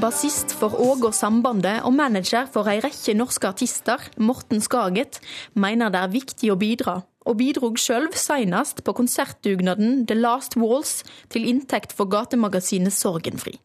Bassist 0.00 0.54
for 0.56 0.72
Åge 0.80 1.12
Sambandet 1.12 1.82
og 1.84 1.92
manager 1.92 2.46
for 2.48 2.68
ei 2.72 2.78
rekke 2.80 3.12
norske 3.12 3.50
artister, 3.50 4.00
Morten 4.16 4.62
Skaget, 4.64 5.20
mener 5.52 5.92
det 5.92 6.00
er 6.00 6.14
viktig 6.14 6.52
å 6.54 6.56
bidra, 6.56 7.02
og 7.28 7.36
bidrog 7.36 7.76
sjøl 7.76 8.08
senest 8.16 8.80
på 8.86 8.96
konsertdugnaden 8.96 10.06
The 10.08 10.16
Last 10.16 10.56
Walls 10.56 11.02
til 11.28 11.44
inntekt 11.52 11.92
for 11.92 12.08
gatemagasinet 12.08 12.96
Sorgenfri. 12.96 13.58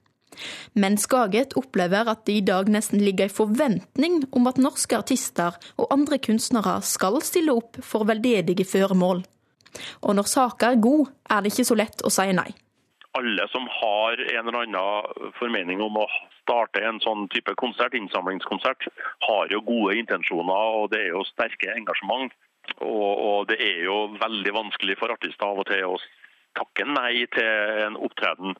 Men 0.73 0.97
Skaget 1.01 1.55
opplever 1.59 2.09
at 2.11 2.25
det 2.27 2.39
i 2.39 2.43
dag 2.45 2.69
nesten 2.71 3.03
ligger 3.03 3.29
en 3.29 3.37
forventning 3.37 4.19
om 4.35 4.51
at 4.51 4.61
norske 4.61 4.97
artister 4.97 5.57
og 5.77 5.89
andre 5.93 6.19
kunstnere 6.19 6.79
skal 6.85 7.21
stille 7.25 7.55
opp 7.55 7.79
for 7.83 8.07
veldedige 8.09 8.67
føremål. 8.67 9.25
Og 10.07 10.13
når 10.15 10.29
saka 10.31 10.71
er 10.71 10.83
god, 10.83 11.09
er 11.29 11.41
det 11.43 11.51
ikke 11.51 11.67
så 11.67 11.75
lett 11.79 12.05
å 12.05 12.13
si 12.13 12.29
nei 12.35 12.51
alle 13.15 13.47
som 13.47 13.67
har 13.71 14.19
en 14.19 14.47
eller 14.47 14.65
annen 14.65 15.31
formening 15.39 15.81
om 15.83 16.01
å 16.01 16.07
starte 16.41 16.83
en 16.83 16.99
sånn 17.03 17.27
type 17.33 17.53
konsert, 17.59 17.95
innsamlingskonsert, 17.97 18.89
har 19.27 19.51
jo 19.53 19.63
gode 19.65 19.95
intensjoner 20.01 20.79
og 20.81 20.91
det 20.93 21.05
er 21.05 21.13
jo 21.13 21.23
sterke 21.29 21.71
engasjement. 21.73 22.33
Og, 22.81 23.11
og 23.29 23.39
det 23.51 23.59
er 23.61 23.83
jo 23.85 23.97
veldig 24.19 24.53
vanskelig 24.55 24.97
for 24.99 25.13
artister 25.13 25.47
av 25.47 25.61
og 25.61 25.67
til 25.69 25.85
å 25.87 25.97
takke 26.57 26.87
nei 26.89 27.25
til 27.35 27.85
en 27.85 27.99
opptreden. 28.07 28.57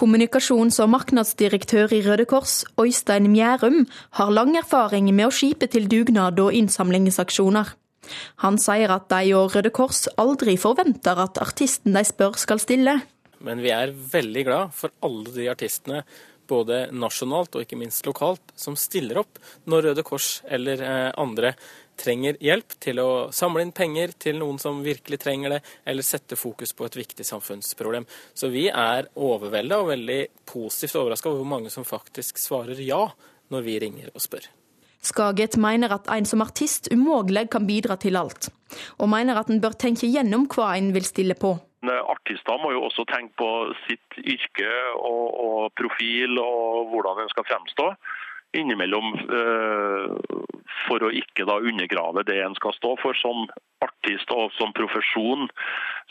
Kommunikasjons- 0.00 0.78
og 0.80 0.88
marknadsdirektør 0.94 1.92
i 1.92 1.98
Røde 2.00 2.24
Kors, 2.24 2.62
Øystein 2.80 3.26
Mjærum, 3.28 3.82
har 4.16 4.30
lang 4.32 4.54
erfaring 4.56 5.10
med 5.12 5.26
å 5.26 5.34
skipe 5.34 5.66
til 5.68 5.90
dugnad 5.92 6.40
og 6.40 6.56
innsamlingsaksjoner. 6.56 7.74
Han 8.40 8.56
sier 8.56 8.94
at 8.94 9.10
de 9.12 9.34
og 9.36 9.52
Røde 9.52 9.68
Kors 9.76 10.06
aldri 10.16 10.54
forventer 10.56 11.20
at 11.20 11.36
artisten 11.44 11.92
de 11.92 12.04
spør 12.08 12.40
skal 12.40 12.62
stille. 12.64 12.96
Men 13.44 13.60
vi 13.60 13.74
er 13.76 13.92
veldig 13.92 14.46
glad 14.48 14.72
for 14.72 14.96
alle 15.04 15.34
de 15.36 15.50
artistene, 15.52 16.00
både 16.48 16.86
nasjonalt 16.96 17.60
og 17.60 17.66
ikke 17.66 17.78
minst 17.82 18.08
lokalt, 18.08 18.56
som 18.56 18.80
stiller 18.80 19.20
opp 19.20 19.36
når 19.68 19.90
Røde 19.90 20.06
Kors 20.08 20.38
eller 20.48 20.80
eh, 20.80 21.10
andre 21.20 21.52
trenger 22.00 22.38
hjelp 22.42 22.76
til 22.82 23.00
å 23.02 23.10
samle 23.34 23.64
inn 23.64 23.74
penger 23.76 24.14
til 24.20 24.38
noen 24.40 24.60
som 24.62 24.80
virkelig 24.84 25.20
trenger 25.22 25.56
det, 25.56 25.60
eller 25.84 26.06
sette 26.06 26.38
fokus 26.38 26.72
på 26.76 26.86
et 26.88 26.96
viktig 27.00 27.26
samfunnsproblem. 27.26 28.06
Så 28.34 28.50
vi 28.52 28.68
er 28.68 29.10
overvelda 29.14 29.82
og 29.82 29.92
veldig 29.92 30.20
positivt 30.48 30.98
overraska 31.02 31.30
over 31.30 31.42
hvor 31.42 31.52
mange 31.56 31.72
som 31.72 31.86
faktisk 31.86 32.40
svarer 32.40 32.80
ja 32.84 33.04
når 33.50 33.66
vi 33.66 33.78
ringer 33.84 34.14
og 34.14 34.24
spør. 34.24 34.48
Skaget 35.00 35.56
mener 35.56 35.94
at 35.96 36.10
en 36.12 36.26
som 36.28 36.42
artist 36.44 36.90
umulig 36.92 37.46
kan 37.52 37.64
bidra 37.68 37.96
til 37.96 38.18
alt, 38.20 38.50
og 39.00 39.08
mener 39.08 39.38
at 39.40 39.48
en 39.48 39.60
bør 39.62 39.76
tenke 39.80 40.10
gjennom 40.10 40.44
hva 40.52 40.74
en 40.76 40.92
vil 40.92 41.06
stille 41.08 41.36
på. 41.40 41.56
Artister 41.88 42.58
må 42.60 42.74
jo 42.74 42.82
også 42.84 43.06
tenke 43.08 43.32
på 43.40 43.50
sitt 43.86 44.18
yrke 44.20 44.72
og, 45.00 45.24
og 45.44 45.62
profil 45.80 46.36
og 46.42 46.90
hvordan 46.92 47.22
en 47.22 47.32
skal 47.32 47.46
fremstå 47.48 47.86
innimellom 48.56 49.14
eh, 49.14 50.14
for 50.86 51.04
å 51.06 51.10
ikke 51.14 51.46
da 51.48 51.58
undergrave 51.60 52.24
det 52.26 52.40
en 52.42 52.56
skal 52.58 52.74
stå 52.76 52.94
for 53.02 53.18
som 53.20 53.46
artist 53.84 54.30
og 54.34 54.50
som 54.58 54.72
profesjon, 54.76 55.48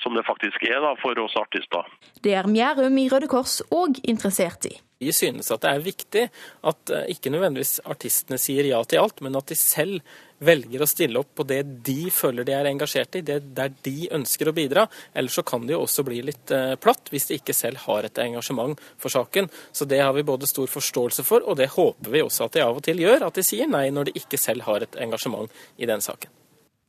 som 0.03 0.15
det 0.15 0.25
faktisk 0.27 0.63
er 0.67 0.79
da 0.83 0.95
for 1.01 1.19
oss 1.21 1.35
artister. 1.39 1.87
Det 2.23 2.35
er 2.39 2.49
Mjærum 2.49 2.97
i 3.01 3.09
Røde 3.11 3.29
Kors 3.31 3.59
òg 3.75 3.99
interessert 4.07 4.69
i. 4.69 4.77
Vi 4.99 5.13
synes 5.15 5.47
at 5.55 5.63
det 5.63 5.69
er 5.71 5.83
viktig 5.83 6.23
at 6.67 6.91
eh, 6.91 7.05
ikke 7.13 7.31
nødvendigvis 7.31 7.79
artistene 7.87 8.39
sier 8.41 8.67
ja 8.67 8.81
til 8.83 8.99
alt, 8.99 9.21
men 9.23 9.37
at 9.39 9.47
de 9.47 9.55
selv 9.55 10.01
velger 10.43 10.83
å 10.83 10.87
stille 10.87 11.19
opp 11.19 11.31
på 11.39 11.45
det 11.47 11.61
de 11.87 12.09
føler 12.11 12.47
de 12.47 12.55
er 12.55 12.67
engasjert 12.67 13.15
i, 13.19 13.23
det 13.23 13.37
der 13.55 13.71
de 13.85 14.09
ønsker 14.15 14.51
å 14.51 14.55
bidra. 14.55 14.85
Ellers 15.15 15.37
så 15.39 15.43
kan 15.47 15.63
det 15.67 15.75
jo 15.75 15.85
også 15.85 16.03
bli 16.07 16.19
litt 16.27 16.51
eh, 16.55 16.75
platt 16.83 17.13
hvis 17.13 17.29
de 17.29 17.39
ikke 17.39 17.55
selv 17.55 17.79
har 17.85 18.07
et 18.07 18.23
engasjement 18.25 18.75
for 18.99 19.15
saken. 19.15 19.47
Så 19.71 19.87
det 19.87 20.01
har 20.03 20.11
vi 20.17 20.27
både 20.27 20.51
stor 20.51 20.67
forståelse 20.67 21.23
for, 21.27 21.47
og 21.47 21.59
det 21.59 21.71
håper 21.77 22.11
vi 22.11 22.25
også 22.25 22.49
at 22.49 22.59
de 22.59 22.67
av 22.67 22.81
og 22.81 22.83
til 22.83 22.99
gjør. 22.99 23.29
At 23.29 23.39
de 23.39 23.47
sier 23.47 23.71
nei 23.71 23.87
når 23.95 24.11
de 24.11 24.19
ikke 24.19 24.39
selv 24.41 24.67
har 24.67 24.83
et 24.83 24.99
engasjement 24.99 25.63
i 25.79 25.87
den 25.87 26.03
saken. 26.03 26.35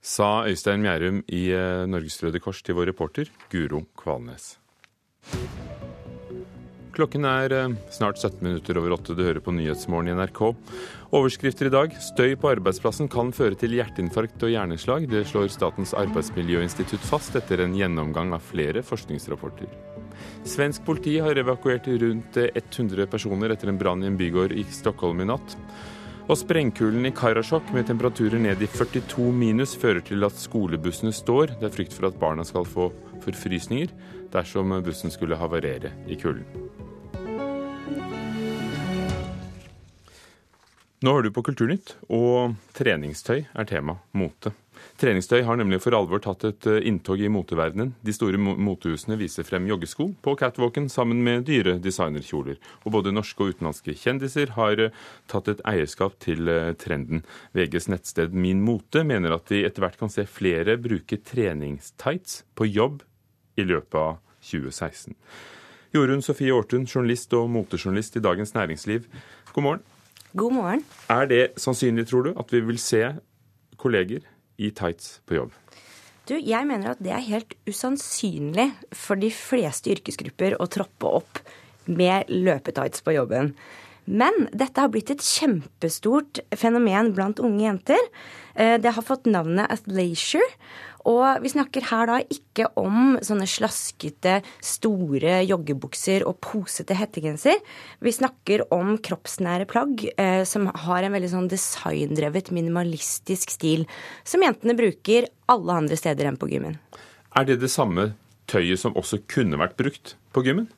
Sa 0.02 0.48
Øystein 0.50 0.82
Mjærum 0.82 1.22
i 1.30 1.46
eh, 1.54 1.86
Norges 1.86 2.18
Røde 2.24 2.42
Kors 2.42 2.64
til 2.66 2.74
vår 2.74 2.90
reporter 2.90 3.30
Guro 3.52 3.84
Kvalnes. 3.94 4.56
Klokken 6.94 7.26
er 7.28 7.52
eh, 7.54 7.75
snart 7.94 8.18
17 8.18 8.40
minutter 8.42 8.78
over 8.80 8.97
åtte. 8.97 9.14
Du 9.14 9.23
hører 9.23 9.42
på 9.44 9.52
Nyhetsmorgen 9.54 10.11
i 10.11 10.14
NRK. 10.18 10.40
Overskrifter 11.14 11.68
i 11.68 11.73
dag. 11.75 11.94
Støy 12.02 12.35
på 12.40 12.50
arbeidsplassen 12.50 13.11
kan 13.11 13.30
føre 13.35 13.59
til 13.59 13.76
hjerteinfarkt 13.78 14.42
og 14.47 14.50
hjerneslag. 14.52 15.06
Det 15.11 15.23
slår 15.30 15.52
Statens 15.54 15.94
arbeidsmiljøinstitutt 15.99 17.06
fast 17.06 17.38
etter 17.38 17.62
en 17.64 17.76
gjennomgang 17.78 18.35
av 18.35 18.42
flere 18.50 18.82
forskningsrapporter. 18.87 19.70
Svensk 20.49 20.85
politi 20.87 21.18
har 21.23 21.38
evakuert 21.38 21.87
rundt 22.02 22.40
100 22.42 23.06
personer 23.11 23.54
etter 23.54 23.70
en 23.70 23.80
brann 23.80 24.02
i 24.04 24.11
en 24.11 24.18
bygård 24.18 24.56
i 24.56 24.66
Stockholm 24.75 25.23
i 25.23 25.30
natt. 25.30 25.56
Og 26.30 26.38
sprengkulen 26.38 27.09
i 27.09 27.14
Karasjok 27.14 27.73
med 27.75 27.88
temperaturer 27.88 28.38
ned 28.38 28.61
i 28.62 28.68
42 28.70 29.30
minus 29.35 29.73
fører 29.78 30.02
til 30.06 30.26
at 30.26 30.38
skolebussene 30.38 31.14
står. 31.14 31.56
Det 31.59 31.70
er 31.70 31.75
frykt 31.75 31.97
for 31.97 32.11
at 32.11 32.20
barna 32.23 32.47
skal 32.47 32.68
få 32.68 32.92
forfrysninger 33.25 33.90
dersom 34.30 34.76
bussen 34.87 35.11
skulle 35.11 35.40
havarere 35.40 35.90
i 36.06 36.18
kulden. 36.20 36.79
Nå 41.00 41.14
hører 41.14 41.30
du 41.30 41.33
på 41.33 41.40
Kulturnytt, 41.47 41.95
og 42.12 42.59
treningstøy 42.76 43.47
er 43.57 43.69
tema. 43.69 43.95
Mote. 44.12 44.50
Treningstøy 45.00 45.38
har 45.47 45.57
nemlig 45.57 45.78
for 45.80 45.97
alvor 45.97 46.21
tatt 46.21 46.42
et 46.45 46.66
eh, 46.69 46.83
inntog 46.90 47.23
i 47.25 47.30
moteverdenen. 47.33 47.95
De 48.04 48.12
store 48.12 48.37
motehusene 48.37 49.16
viser 49.16 49.47
frem 49.49 49.64
joggesko 49.69 50.11
på 50.21 50.35
catwalken 50.37 50.90
sammen 50.92 51.23
med 51.25 51.47
dyre 51.49 51.78
designerkjoler. 51.80 52.59
Og 52.85 52.92
både 52.92 53.14
norske 53.16 53.40
og 53.40 53.54
utenlandske 53.54 53.95
kjendiser 53.97 54.52
har 54.59 54.83
eh, 54.85 54.99
tatt 55.33 55.49
et 55.49 55.62
eierskap 55.73 56.19
til 56.21 56.50
eh, 56.52 56.75
trenden. 56.80 57.23
VGs 57.57 57.88
nettsted 57.95 58.37
Min 58.37 58.61
Mote 58.66 59.00
mener 59.09 59.38
at 59.38 59.49
de 59.49 59.62
etter 59.64 59.87
hvert 59.87 59.97
kan 60.00 60.12
se 60.12 60.26
flere 60.28 60.76
bruke 60.80 61.16
treningstights 61.30 62.42
på 62.52 62.69
jobb 62.69 63.00
i 63.57 63.64
løpet 63.64 63.97
av 64.02 64.21
2016. 64.50 65.16
Jorunn 65.97 66.21
Sofie 66.21 66.52
Aartun, 66.52 66.85
journalist 66.85 67.33
og 67.40 67.49
motejournalist 67.57 68.21
i 68.21 68.25
Dagens 68.28 68.52
Næringsliv. 68.59 69.09
God 69.54 69.66
morgen. 69.66 69.89
God 70.37 70.54
morgen. 70.54 70.84
Er 71.10 71.26
det 71.26 71.42
sannsynlig, 71.58 72.06
tror 72.10 72.28
du, 72.28 72.30
at 72.38 72.52
vi 72.54 72.60
vil 72.62 72.78
se 72.78 73.02
kolleger 73.80 74.22
i 74.60 74.70
tights 74.70 75.18
på 75.26 75.40
jobb? 75.40 75.56
Du, 76.28 76.37
jeg 76.37 76.66
mener 76.68 76.92
at 76.92 77.00
det 77.02 77.10
er 77.10 77.25
helt 77.26 77.56
usannsynlig 77.66 78.68
for 78.94 79.18
de 79.18 79.32
fleste 79.34 79.90
yrkesgrupper 79.90 80.54
å 80.60 80.68
troppe 80.70 81.10
opp 81.18 81.40
med 81.90 82.30
løpetights 82.30 83.02
på 83.02 83.16
jobben. 83.16 83.54
Men 84.10 84.48
dette 84.50 84.82
har 84.82 84.90
blitt 84.90 85.12
et 85.14 85.22
kjempestort 85.22 86.42
fenomen 86.58 87.12
blant 87.14 87.38
unge 87.42 87.62
jenter. 87.62 88.00
Eh, 88.54 88.76
det 88.82 88.94
har 88.96 89.06
fått 89.06 89.30
navnet 89.30 89.70
athleisure. 89.70 90.48
Og 91.08 91.40
vi 91.40 91.48
snakker 91.48 91.86
her 91.88 92.08
da 92.10 92.18
ikke 92.28 92.66
om 92.76 93.14
sånne 93.24 93.46
slaskete, 93.48 94.40
store 94.60 95.38
joggebukser 95.48 96.26
og 96.28 96.40
posete 96.44 96.96
hettegenser. 96.98 97.56
Vi 98.04 98.12
snakker 98.12 98.66
om 98.74 98.98
kroppsnære 99.00 99.68
plagg 99.70 100.04
eh, 100.10 100.42
som 100.48 100.68
har 100.84 101.06
en 101.06 101.16
veldig 101.16 101.30
sånn 101.32 101.48
designdrevet, 101.52 102.52
minimalistisk 102.52 103.54
stil. 103.54 103.86
Som 104.28 104.44
jentene 104.44 104.76
bruker 104.76 105.30
alle 105.50 105.78
andre 105.84 105.96
steder 105.96 106.28
enn 106.28 106.40
på 106.40 106.50
gymmen. 106.50 106.76
Er 107.38 107.48
det 107.48 107.60
det 107.62 107.72
samme 107.72 108.10
tøyet 108.50 108.82
som 108.82 108.96
også 108.98 109.22
kunne 109.30 109.60
vært 109.60 109.78
brukt 109.80 110.16
på 110.34 110.44
gymmen? 110.44 110.68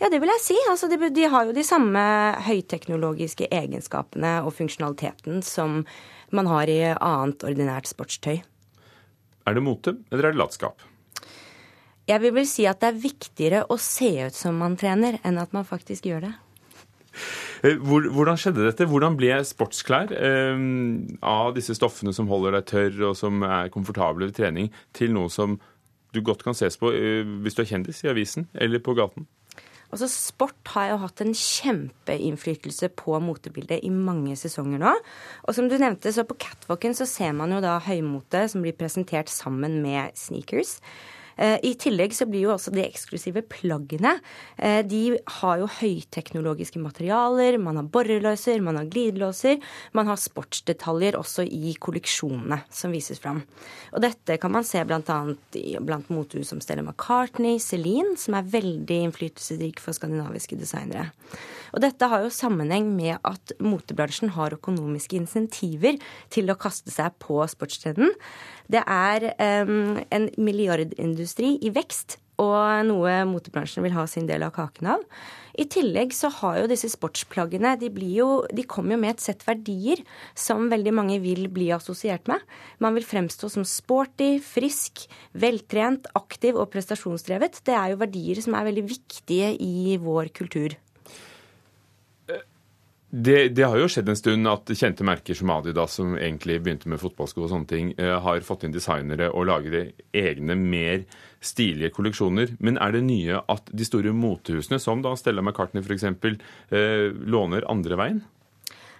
Ja, 0.00 0.10
det 0.12 0.20
vil 0.20 0.30
jeg 0.34 0.42
si. 0.44 0.56
Altså, 0.70 0.90
de, 0.92 0.98
de, 1.14 1.28
har 1.32 1.46
jo 1.48 1.54
de 1.56 1.64
samme 1.64 2.02
høyteknologiske 2.46 3.48
egenskapene 3.54 4.38
og 4.44 4.52
funksjonaliteten 4.58 5.40
som 5.46 5.82
man 6.34 6.50
har 6.50 6.68
i 6.68 6.80
annet 6.92 7.46
ordinært 7.46 7.88
sportstøy. 7.88 8.42
Er 9.46 9.56
det 9.56 9.62
mote, 9.62 9.94
eller 10.10 10.28
er 10.28 10.34
det 10.34 10.42
latskap? 10.42 10.82
Jeg 12.06 12.22
vil 12.22 12.34
vel 12.36 12.46
si 12.46 12.66
at 12.70 12.82
det 12.82 12.90
er 12.90 12.98
viktigere 13.02 13.62
å 13.72 13.78
se 13.82 14.10
ut 14.28 14.36
som 14.36 14.58
man 14.60 14.76
trener, 14.78 15.18
enn 15.26 15.40
at 15.42 15.54
man 15.56 15.66
faktisk 15.66 16.06
gjør 16.06 16.28
det. 16.28 16.34
Eh, 17.64 17.78
hvordan 17.80 18.38
skjedde 18.38 18.66
dette? 18.66 18.86
Hvordan 18.90 19.16
ble 19.18 19.38
sportsklær 19.48 20.12
eh, 20.12 20.58
av 21.24 21.54
disse 21.56 21.74
stoffene 21.78 22.12
som 22.14 22.28
holder 22.30 22.58
deg 22.58 22.68
tørr 22.68 23.00
og 23.10 23.16
som 23.18 23.40
er 23.46 23.72
komfortable 23.74 24.28
ved 24.28 24.36
trening, 24.36 24.68
til 24.94 25.14
noe 25.16 25.32
som 25.32 25.56
du 26.14 26.22
godt 26.24 26.44
kan 26.46 26.56
ses 26.56 26.78
på 26.80 26.92
eh, 26.94 27.24
hvis 27.42 27.56
du 27.56 27.64
er 27.64 27.70
kjendis 27.72 28.04
i 28.04 28.12
avisen 28.12 28.46
eller 28.54 28.82
på 28.84 28.94
gaten? 28.98 29.26
Altså, 29.96 30.10
Sport 30.12 30.72
har 30.74 30.90
jo 30.90 30.96
hatt 31.00 31.22
en 31.24 31.32
kjempeinnflytelse 31.32 32.90
på 33.00 33.16
motebildet 33.24 33.80
i 33.80 33.88
mange 33.88 34.34
sesonger 34.36 34.82
nå. 34.82 34.92
Og 35.48 35.56
som 35.56 35.70
du 35.70 35.78
nevnte, 35.80 36.12
så 36.12 36.26
på 36.28 36.36
catwalken 36.36 36.92
så 36.98 37.06
ser 37.08 37.32
man 37.32 37.54
jo 37.54 37.62
da 37.64 37.78
høymote 37.80 38.42
som 38.52 38.60
blir 38.60 38.76
presentert 38.76 39.32
sammen 39.32 39.78
med 39.80 40.12
sneakers. 40.20 40.76
Eh, 41.36 41.58
I 41.62 41.74
tillegg 41.80 42.14
så 42.16 42.26
blir 42.28 42.46
jo 42.46 42.52
også 42.54 42.72
de 42.72 42.84
eksklusive 42.84 43.42
plaggene 43.52 44.14
eh, 44.56 44.80
De 44.88 45.18
har 45.40 45.60
jo 45.60 45.68
høyteknologiske 45.78 46.80
materialer. 46.80 47.58
Man 47.60 47.80
har 47.80 47.90
borreløser, 47.92 48.62
man 48.64 48.80
har 48.80 48.88
glidelåser. 48.92 49.60
Man 49.96 50.08
har 50.10 50.20
sportsdetaljer 50.20 51.18
også 51.20 51.44
i 51.44 51.74
kolleksjonene 51.80 52.62
som 52.72 52.94
vises 52.94 53.20
fram. 53.22 53.42
Og 53.92 54.02
dette 54.04 54.38
kan 54.40 54.54
man 54.54 54.66
se 54.66 54.82
bl.a. 54.86 55.18
blant 55.84 56.08
motehus 56.12 56.52
som 56.52 56.62
Stella 56.64 56.84
McCartney, 56.84 57.60
Celine, 57.62 58.16
som 58.20 58.38
er 58.38 58.48
veldig 58.56 59.02
innflytelsesrik 59.08 59.82
for 59.82 59.96
skandinaviske 59.96 60.58
designere. 60.58 61.10
Og 61.76 61.82
dette 61.84 62.08
har 62.08 62.22
jo 62.24 62.32
sammenheng 62.32 62.88
med 62.96 63.18
at 63.26 63.52
motebransjen 63.60 64.32
har 64.36 64.54
økonomiske 64.56 65.18
insentiver 65.18 65.98
til 66.32 66.48
å 66.48 66.58
kaste 66.58 66.92
seg 66.94 67.16
på 67.20 67.42
sportstrenden. 67.52 68.14
Det 68.72 68.82
er 68.82 69.30
um, 69.66 69.98
en 70.10 70.30
milliardindustri 70.38 71.56
i 71.62 71.72
vekst, 71.74 72.18
og 72.42 72.84
noe 72.84 73.22
motebransjen 73.28 73.84
vil 73.86 73.94
ha 73.96 74.04
sin 74.10 74.26
del 74.28 74.44
av 74.44 74.52
kaken 74.56 74.90
av. 74.92 75.04
I 75.56 75.64
tillegg 75.72 76.12
så 76.12 76.28
har 76.42 76.58
jo 76.60 76.68
disse 76.68 76.90
sportsplaggene 76.92 77.70
De, 77.80 77.88
jo, 78.12 78.44
de 78.52 78.64
kommer 78.68 78.92
jo 78.92 79.00
med 79.00 79.14
et 79.14 79.24
sett 79.24 79.44
verdier 79.46 80.02
som 80.36 80.68
veldig 80.68 80.92
mange 80.92 81.16
vil 81.24 81.46
bli 81.52 81.70
assosiert 81.72 82.28
med. 82.28 82.42
Man 82.84 82.96
vil 82.98 83.08
fremstå 83.08 83.48
som 83.54 83.64
sporty, 83.64 84.36
frisk, 84.44 85.06
veltrent, 85.32 86.10
aktiv 86.18 86.60
og 86.60 86.68
prestasjonsdrevet. 86.74 87.62
Det 87.64 87.76
er 87.76 87.94
jo 87.94 88.02
verdier 88.04 88.42
som 88.44 88.58
er 88.58 88.68
veldig 88.68 88.84
viktige 88.90 89.54
i 89.56 89.96
vår 90.02 90.34
kultur. 90.36 90.76
Det, 93.08 93.48
det, 93.54 93.62
har 93.62 93.78
jo 93.78 93.86
skjedd 93.86 94.08
en 94.10 94.18
stund 94.18 94.48
at 94.50 94.70
kjente 94.74 95.04
merker 95.06 95.36
som 95.38 95.50
Adidas, 95.54 95.94
som 96.00 96.16
egentlig 96.18 96.58
begynte 96.64 96.90
med 96.90 96.98
fotballsko 96.98 97.44
og 97.44 97.52
sånne 97.52 97.70
ting, 97.70 97.92
eh, 98.02 98.16
har 98.22 98.42
fått 98.42 98.66
inn 98.66 98.74
designere 98.74 99.28
og 99.30 99.46
lager 99.46 99.92
egne, 100.10 100.56
mer 100.58 101.04
stilige 101.38 101.92
kolleksjoner. 101.94 102.56
Men 102.58 102.80
er 102.82 102.96
det 102.96 103.04
nye 103.06 103.38
at 103.46 103.70
de 103.70 103.86
store 103.86 104.10
motehusene, 104.10 104.80
som 104.82 105.04
da 105.06 105.14
Stella 105.16 105.44
McCartney 105.44 105.86
f.eks., 105.86 106.08
eh, 106.10 107.14
låner 107.14 107.68
andre 107.70 108.00
veien? 108.00 108.24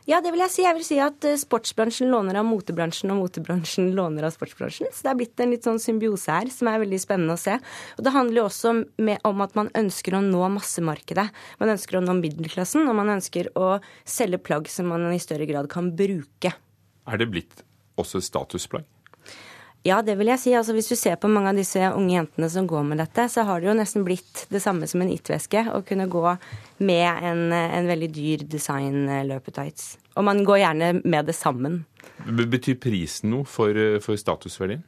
Ja, 0.06 0.20
det 0.22 0.30
vil 0.30 0.38
jeg 0.44 0.52
si. 0.54 0.62
Jeg 0.62 0.76
vil 0.76 0.84
si 0.86 0.96
at 1.02 1.24
eh, 1.26 1.38
sportsbransjen 1.40 2.12
låner 2.12 2.38
av 2.38 2.46
motebransjen, 2.46 3.10
og 3.10 3.24
motebransjen 3.24 3.88
låner 3.98 4.28
av 4.28 4.34
sportsbransjen. 4.36 4.92
Så 4.94 5.02
det 5.02 5.10
er 5.10 5.18
blitt 5.18 5.42
en 5.42 5.50
litt 5.50 5.66
sånn 5.66 5.80
symbiose 5.82 6.30
her 6.30 6.50
som 6.54 6.70
er 6.70 6.78
veldig 6.84 7.00
spennende 7.02 7.34
å 7.34 7.40
se. 7.42 7.56
Og 7.98 8.06
det 8.06 8.14
handler 8.14 8.40
jo 8.40 8.46
også 8.46 8.74
om 9.26 9.42
at 9.42 9.58
man 9.58 9.72
ønsker 9.82 10.14
å 10.14 10.22
nå 10.22 10.44
massemarkedet. 10.54 11.26
Man 11.58 11.74
ønsker 11.74 11.98
å 11.98 12.04
nå 12.06 12.14
middelklassen, 12.20 12.86
og 12.86 12.94
man 13.00 13.10
ønsker 13.16 13.50
å 13.58 13.76
selge 14.06 14.38
plagg 14.46 14.70
som 14.70 14.92
man 14.94 15.08
i 15.10 15.22
større 15.22 15.48
grad 15.50 15.66
kan 15.72 15.90
bruke. 15.98 16.54
Er 17.06 17.18
det 17.18 17.30
blitt 17.34 17.66
også 17.98 18.22
statusplagg? 18.22 18.86
Ja, 19.86 20.00
det 20.02 20.16
vil 20.18 20.30
jeg 20.32 20.42
si. 20.42 20.52
Altså, 20.58 20.74
hvis 20.74 20.88
du 20.90 20.96
ser 20.98 21.18
på 21.20 21.30
mange 21.30 21.52
av 21.52 21.58
disse 21.58 21.78
unge 21.92 22.16
jentene 22.16 22.48
som 22.50 22.66
går 22.66 22.82
med 22.88 22.98
dette, 22.98 23.28
så 23.30 23.44
har 23.46 23.62
det 23.62 23.68
jo 23.68 23.76
nesten 23.78 24.06
blitt 24.06 24.46
det 24.50 24.62
samme 24.64 24.88
som 24.90 25.04
en 25.04 25.12
it-veske 25.12 25.62
å 25.70 25.82
kunne 25.86 26.08
gå 26.10 26.24
med 26.82 27.28
en, 27.30 27.44
en 27.54 27.86
veldig 27.86 28.10
dyr 28.16 28.42
design 28.50 29.06
løpetights. 29.28 29.94
Og 30.18 30.26
man 30.26 30.42
går 30.48 30.62
gjerne 30.64 30.90
med 31.04 31.30
det 31.30 31.36
sammen. 31.38 31.84
Betyr 32.26 32.80
prisen 32.82 33.30
noe 33.34 33.46
for, 33.46 33.78
for 34.02 34.18
statusverdien? 34.18 34.82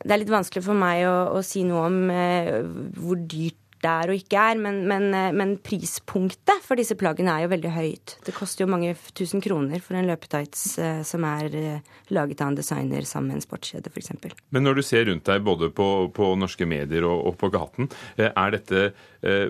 Det 0.00 0.14
er 0.14 0.22
litt 0.22 0.32
vanskelig 0.32 0.64
for 0.64 0.80
meg 0.80 1.04
å, 1.04 1.16
å 1.36 1.40
si 1.44 1.60
noe 1.68 1.84
om 1.90 1.96
eh, 2.14 2.62
hvor 2.96 3.20
dyrt 3.20 3.59
det 3.80 3.90
er 3.90 4.12
og 4.12 4.18
ikke 4.18 4.40
er, 4.50 4.58
men, 4.60 4.82
men, 4.88 5.08
eh, 5.16 5.30
men, 5.36 5.54
prispunktet 5.64 6.64
for 6.64 6.78
disse 6.80 6.96
plaggene 7.00 7.32
er 7.32 7.46
jo 7.46 7.52
veldig 7.52 7.72
høyt. 7.72 8.16
Det 8.26 8.34
koster 8.36 8.64
jo 8.64 8.70
mange 8.72 8.92
tusen 9.16 9.42
kroner 9.44 9.80
for 9.84 9.96
en 9.96 10.08
løpetights 10.10 10.64
eh, 10.82 11.02
som 11.06 11.24
er 11.28 11.56
eh, 11.56 11.92
laget 12.12 12.42
av 12.44 12.52
en 12.52 12.58
designer 12.58 13.06
sammen 13.08 13.32
med 13.32 13.40
en 13.40 13.46
sportskjede 13.46 13.92
f.eks. 13.92 14.12
Men 14.52 14.66
når 14.66 14.80
du 14.80 14.84
ser 14.84 15.06
rundt 15.08 15.28
deg 15.28 15.44
både 15.46 15.70
på, 15.72 15.88
på 16.16 16.32
norske 16.40 16.68
medier 16.68 17.06
og, 17.08 17.24
og, 17.30 17.38
på 17.40 17.50
gaten, 17.52 17.88
er 18.20 18.52
dette, 18.52 18.90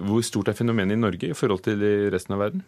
hvor 0.04 0.22
stort 0.26 0.50
er 0.50 0.56
fenomenet 0.58 0.94
i 0.94 1.00
Norge 1.00 1.30
i 1.30 1.36
forhold 1.36 1.64
til 1.66 1.82
resten 2.12 2.36
av 2.36 2.44
verden? 2.44 2.62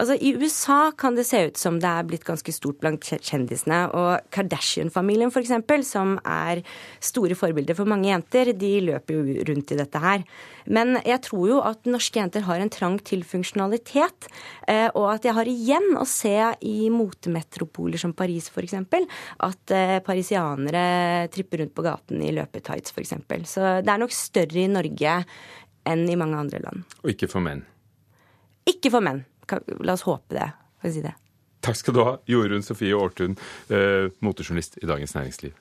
Altså, 0.00 0.16
I 0.16 0.32
USA 0.40 0.92
kan 0.96 1.16
det 1.18 1.26
se 1.28 1.42
ut 1.50 1.58
som 1.60 1.76
det 1.80 1.88
er 1.88 2.06
blitt 2.08 2.24
ganske 2.24 2.52
stort 2.54 2.78
blant 2.80 3.04
kjendisene. 3.04 3.82
Og 3.92 4.30
Kardashian-familien 4.32 5.28
f.eks., 5.28 5.52
som 5.90 6.14
er 6.24 6.62
store 7.04 7.36
forbilder 7.36 7.76
for 7.76 7.88
mange 7.90 8.08
jenter, 8.08 8.54
de 8.56 8.72
løper 8.86 9.18
jo 9.18 9.44
rundt 9.50 9.74
i 9.74 9.78
dette 9.78 10.00
her. 10.00 10.24
Men 10.72 10.96
jeg 11.04 11.20
tror 11.26 11.44
jo 11.50 11.60
at 11.66 11.88
norske 11.90 12.20
jenter 12.20 12.46
har 12.46 12.62
en 12.62 12.72
trang 12.72 12.96
til 13.04 13.26
funksjonalitet. 13.28 14.30
Eh, 14.70 14.88
og 14.94 15.10
at 15.16 15.28
jeg 15.28 15.36
har 15.36 15.50
igjen 15.52 15.90
å 16.00 16.06
se 16.08 16.34
i 16.64 16.76
motemetropoler 16.94 18.00
som 18.00 18.16
Paris 18.16 18.48
f.eks. 18.48 18.78
at 18.80 19.74
eh, 19.76 19.98
parisianere 20.06 21.28
tripper 21.34 21.64
rundt 21.64 21.76
på 21.76 21.84
gaten 21.84 22.24
i 22.24 22.32
løpetights 22.36 22.96
f.eks. 22.96 23.18
Så 23.50 23.74
det 23.84 23.92
er 23.92 24.00
nok 24.00 24.16
større 24.16 24.64
i 24.64 24.70
Norge 24.70 25.18
enn 25.90 26.06
i 26.08 26.16
mange 26.16 26.40
andre 26.40 26.62
land. 26.64 26.88
Og 27.02 27.12
ikke 27.12 27.28
for 27.28 27.44
menn? 27.44 27.66
Ikke 28.68 28.92
for 28.92 29.04
menn. 29.04 29.24
La 29.80 29.96
oss 29.96 30.06
håpe 30.08 30.36
det, 30.36 30.52
for 30.80 30.90
å 30.90 30.94
si 30.94 31.02
det. 31.04 31.16
Takk 31.60 31.76
skal 31.76 31.96
du 31.96 32.04
ha, 32.06 32.14
Jorunn 32.30 32.64
Sofie 32.64 32.96
Aartun, 32.96 33.36
eh, 33.68 34.08
motejournalist 34.24 34.78
i 34.80 34.88
Dagens 34.88 35.14
Næringsliv. 35.16 35.56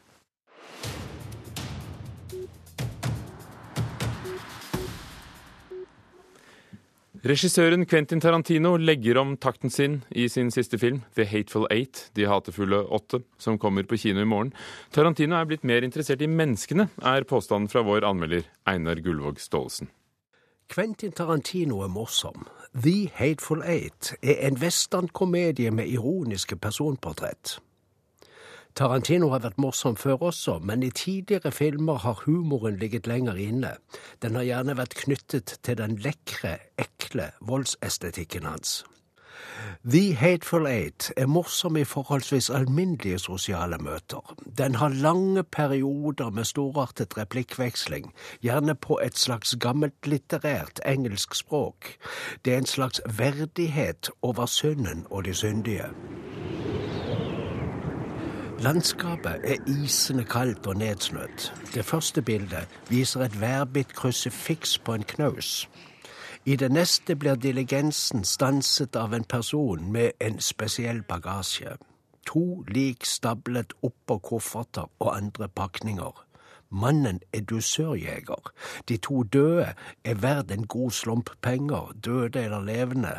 Regissøren 7.20 7.84
Quentin 7.84 8.22
Tarantino 8.24 8.78
legger 8.80 9.18
om 9.20 9.34
takten 9.36 9.70
sin 9.70 9.98
i 10.16 10.30
sin 10.32 10.54
siste 10.56 10.78
film, 10.80 11.02
The 11.16 11.26
Hateful 11.28 11.68
Eight, 11.70 12.12
De 12.16 12.24
hatefulle 12.32 12.80
åtte, 12.88 13.20
som 13.38 13.58
kommer 13.60 13.84
på 13.84 13.98
kino 14.00 14.22
i 14.22 14.26
morgen. 14.26 14.54
Tarantino 14.96 15.36
er 15.36 15.50
blitt 15.50 15.66
mer 15.68 15.84
interessert 15.84 16.22
i 16.24 16.32
menneskene, 16.32 16.88
er 17.04 17.28
påstanden 17.28 17.68
fra 17.68 17.84
vår 17.84 18.08
anmelder 18.08 18.48
Einar 18.66 19.04
Gullvåg 19.04 19.44
Staalesen. 19.44 19.92
Quentin 20.72 21.12
Tarantino 21.12 21.82
er 21.84 21.92
morsom, 21.92 22.48
The 22.76 23.10
Hateful 23.14 23.64
Eight 23.66 24.14
er 24.22 24.48
en 24.48 24.58
westernkomedie 24.62 25.72
med 25.72 25.88
ironiske 25.88 26.56
personportrett. 26.56 27.58
Tarantino 28.76 29.32
har 29.34 29.42
vært 29.42 29.58
morsom 29.58 29.96
før 29.98 30.28
også, 30.30 30.60
men 30.62 30.84
i 30.86 30.92
tidligere 30.94 31.52
filmer 31.52 31.98
har 32.04 32.22
humoren 32.28 32.78
ligget 32.78 33.08
lenger 33.08 33.42
inne. 33.42 33.72
Den 34.22 34.38
har 34.38 34.46
gjerne 34.46 34.78
vært 34.78 34.94
knyttet 35.02 35.58
til 35.66 35.80
den 35.82 35.98
lekre, 35.98 36.60
ekle 36.78 37.32
voldsestetikken 37.42 38.46
hans. 38.46 38.84
The 39.92 40.14
Hateful 40.14 40.68
Eight 40.68 41.14
er 41.18 41.26
morsom 41.26 41.78
i 41.78 41.84
forholdsvis 41.84 42.50
alminnelige 42.50 43.20
sosiale 43.20 43.78
møter. 43.78 44.36
Den 44.58 44.76
har 44.76 44.90
lange 44.90 45.44
perioder 45.44 46.30
med 46.30 46.44
storartet 46.44 47.18
replikkveksling, 47.18 48.14
gjerne 48.42 48.76
på 48.76 49.00
et 49.04 49.18
slags 49.18 49.56
gammelt 49.60 50.08
litterært 50.08 50.80
engelsk 50.86 51.36
språk. 51.36 51.96
Det 52.46 52.54
er 52.54 52.58
en 52.58 52.66
slags 52.66 53.02
verdighet 53.18 54.12
over 54.22 54.46
synden 54.46 55.06
og 55.10 55.26
de 55.26 55.34
syndige. 55.34 55.86
Landskapet 58.60 59.40
er 59.44 59.56
isende 59.84 60.24
kaldt 60.24 60.68
og 60.68 60.76
nedsnødd. 60.76 61.52
Det 61.74 61.86
første 61.86 62.22
bildet 62.22 62.68
viser 62.90 63.22
et 63.22 63.42
værbitt 63.42 63.96
krusifiks 63.96 64.78
på 64.78 64.94
en 64.94 65.04
knaus. 65.04 65.70
I 66.50 66.56
det 66.56 66.72
neste 66.72 67.14
blir 67.16 67.36
diligensen 67.38 68.24
stanset 68.26 68.96
av 68.96 69.14
en 69.14 69.24
person 69.24 69.92
med 69.92 70.12
en 70.20 70.40
spesiell 70.42 71.04
bagasje. 71.06 71.76
To 72.26 72.64
lik 72.68 73.06
stablet 73.06 73.76
oppå 73.86 74.18
kofferter 74.18 74.88
og 75.00 75.12
andre 75.14 75.46
pakninger. 75.50 76.24
Mannen 76.70 77.20
er 77.34 77.46
dusørjeger. 77.46 78.50
De 78.90 78.98
to 78.98 79.24
døde 79.24 79.76
er 80.04 80.16
verdt 80.24 80.52
en 80.52 80.66
god 80.68 80.92
slump 80.92 81.30
penger, 81.42 81.94
døde 81.94 82.42
eller 82.42 82.66
levende. 82.66 83.14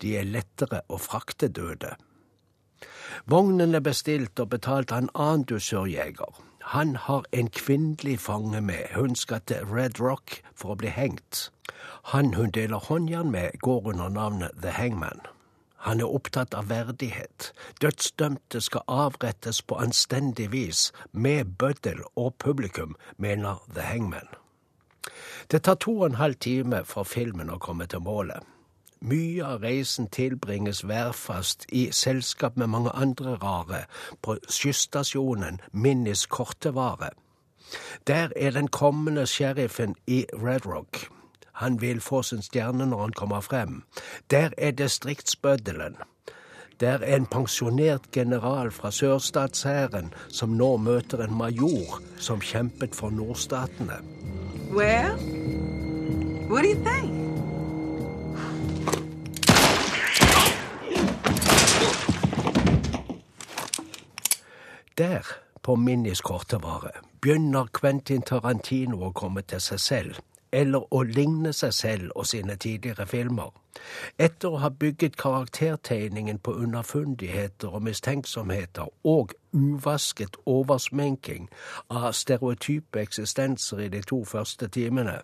De 0.00 0.16
er 0.16 0.24
lettere 0.24 0.80
å 0.88 0.96
frakte 0.96 1.52
døde. 1.52 1.92
Vognen 3.28 3.74
er 3.74 3.84
bestilt 3.84 4.40
og 4.40 4.48
betalt 4.56 4.96
av 4.96 5.04
en 5.04 5.12
annen 5.12 5.44
dusørjeger. 5.44 6.40
Han 6.62 6.96
har 6.96 7.24
en 7.32 7.48
kvinnelig 7.50 8.20
fange 8.20 8.60
med, 8.60 8.94
hun 8.94 9.14
skal 9.14 9.40
til 9.46 9.66
Red 9.66 10.00
Rock 10.00 10.42
for 10.54 10.72
å 10.72 10.78
bli 10.78 10.88
hengt. 10.88 11.50
Han 12.14 12.34
hun 12.34 12.50
deler 12.50 12.78
håndjern 12.78 13.30
med, 13.30 13.58
går 13.60 13.88
under 13.92 14.08
navnet 14.08 14.50
The 14.62 14.70
Hangman. 14.70 15.20
Han 15.82 16.00
er 16.00 16.14
opptatt 16.14 16.54
av 16.54 16.68
verdighet. 16.70 17.50
Dødsdømte 17.82 18.60
skal 18.60 18.86
avrettes 18.86 19.62
på 19.62 19.80
anstendig 19.82 20.52
vis, 20.52 20.92
med 21.12 21.58
bøddel 21.58 22.04
og 22.14 22.36
publikum, 22.38 22.94
mener 23.16 23.58
The 23.74 23.82
Hangman. 23.82 24.30
Det 25.50 25.62
tar 25.62 25.74
to 25.74 25.98
og 26.00 26.06
en 26.06 26.20
halv 26.22 26.38
time 26.38 26.84
for 26.86 27.02
filmen 27.02 27.50
å 27.50 27.58
komme 27.58 27.86
til 27.90 28.04
målet. 28.06 28.51
Mye 29.02 29.42
av 29.42 29.64
reisen 29.64 30.06
tilbringes 30.06 30.84
værfast 30.86 31.64
i 31.74 31.88
selskap 31.90 32.56
med 32.56 32.70
mange 32.70 32.90
andre 32.94 33.34
rare 33.42 33.80
på 34.22 34.36
skysstasjonen 34.48 35.58
Minnis 35.72 36.26
Kortevare. 36.26 37.10
Der 38.06 38.28
er 38.36 38.50
den 38.50 38.68
kommende 38.68 39.26
sheriffen 39.26 39.96
i 40.06 40.26
Red 40.32 40.66
Rock. 40.66 41.08
Han 41.52 41.80
vil 41.80 42.00
få 42.00 42.22
sin 42.22 42.42
stjerne 42.42 42.86
når 42.86 43.00
han 43.00 43.12
kommer 43.12 43.40
frem. 43.40 43.82
Der 44.30 44.50
er 44.58 44.70
distriktsbøddelen. 44.70 45.96
Der 46.80 46.98
er 46.98 47.16
en 47.16 47.26
pensjonert 47.26 48.10
general 48.12 48.70
fra 48.70 48.90
sørstatshæren 48.90 50.14
som 50.28 50.48
nå 50.48 50.76
møter 50.76 51.24
en 51.24 51.34
major 51.34 52.00
som 52.18 52.40
kjempet 52.40 52.94
for 52.94 53.10
nordstatene. 53.10 53.98
Well, 54.70 55.18
what 56.48 56.62
do 56.62 56.68
you 56.68 56.84
think? 56.84 57.21
Der, 64.98 65.26
på 65.62 65.76
Minnis 65.76 66.20
kortevare, 66.20 66.90
begynner 67.20 67.66
Quentin 67.72 68.22
Tarantino 68.22 68.98
å 69.06 69.12
komme 69.16 69.40
til 69.42 69.60
seg 69.64 69.80
selv, 69.80 70.18
eller 70.52 70.84
å 70.92 71.00
ligne 71.08 71.52
seg 71.56 71.72
selv 71.72 72.10
og 72.12 72.26
sine 72.28 72.58
tidligere 72.60 73.06
filmer. 73.08 73.54
Etter 74.20 74.52
å 74.52 74.60
ha 74.60 74.68
bygget 74.68 75.16
karaktertegningen 75.16 76.42
på 76.44 76.52
underfundigheter 76.60 77.72
og 77.72 77.86
mistenksomheter 77.88 78.92
og 79.08 79.32
uvasket 79.56 80.36
oversminking 80.44 81.48
av 81.88 82.10
stereotype 82.12 83.00
eksistenser 83.00 83.86
i 83.86 83.88
de 83.96 84.04
to 84.04 84.20
første 84.28 84.68
timene, 84.68 85.22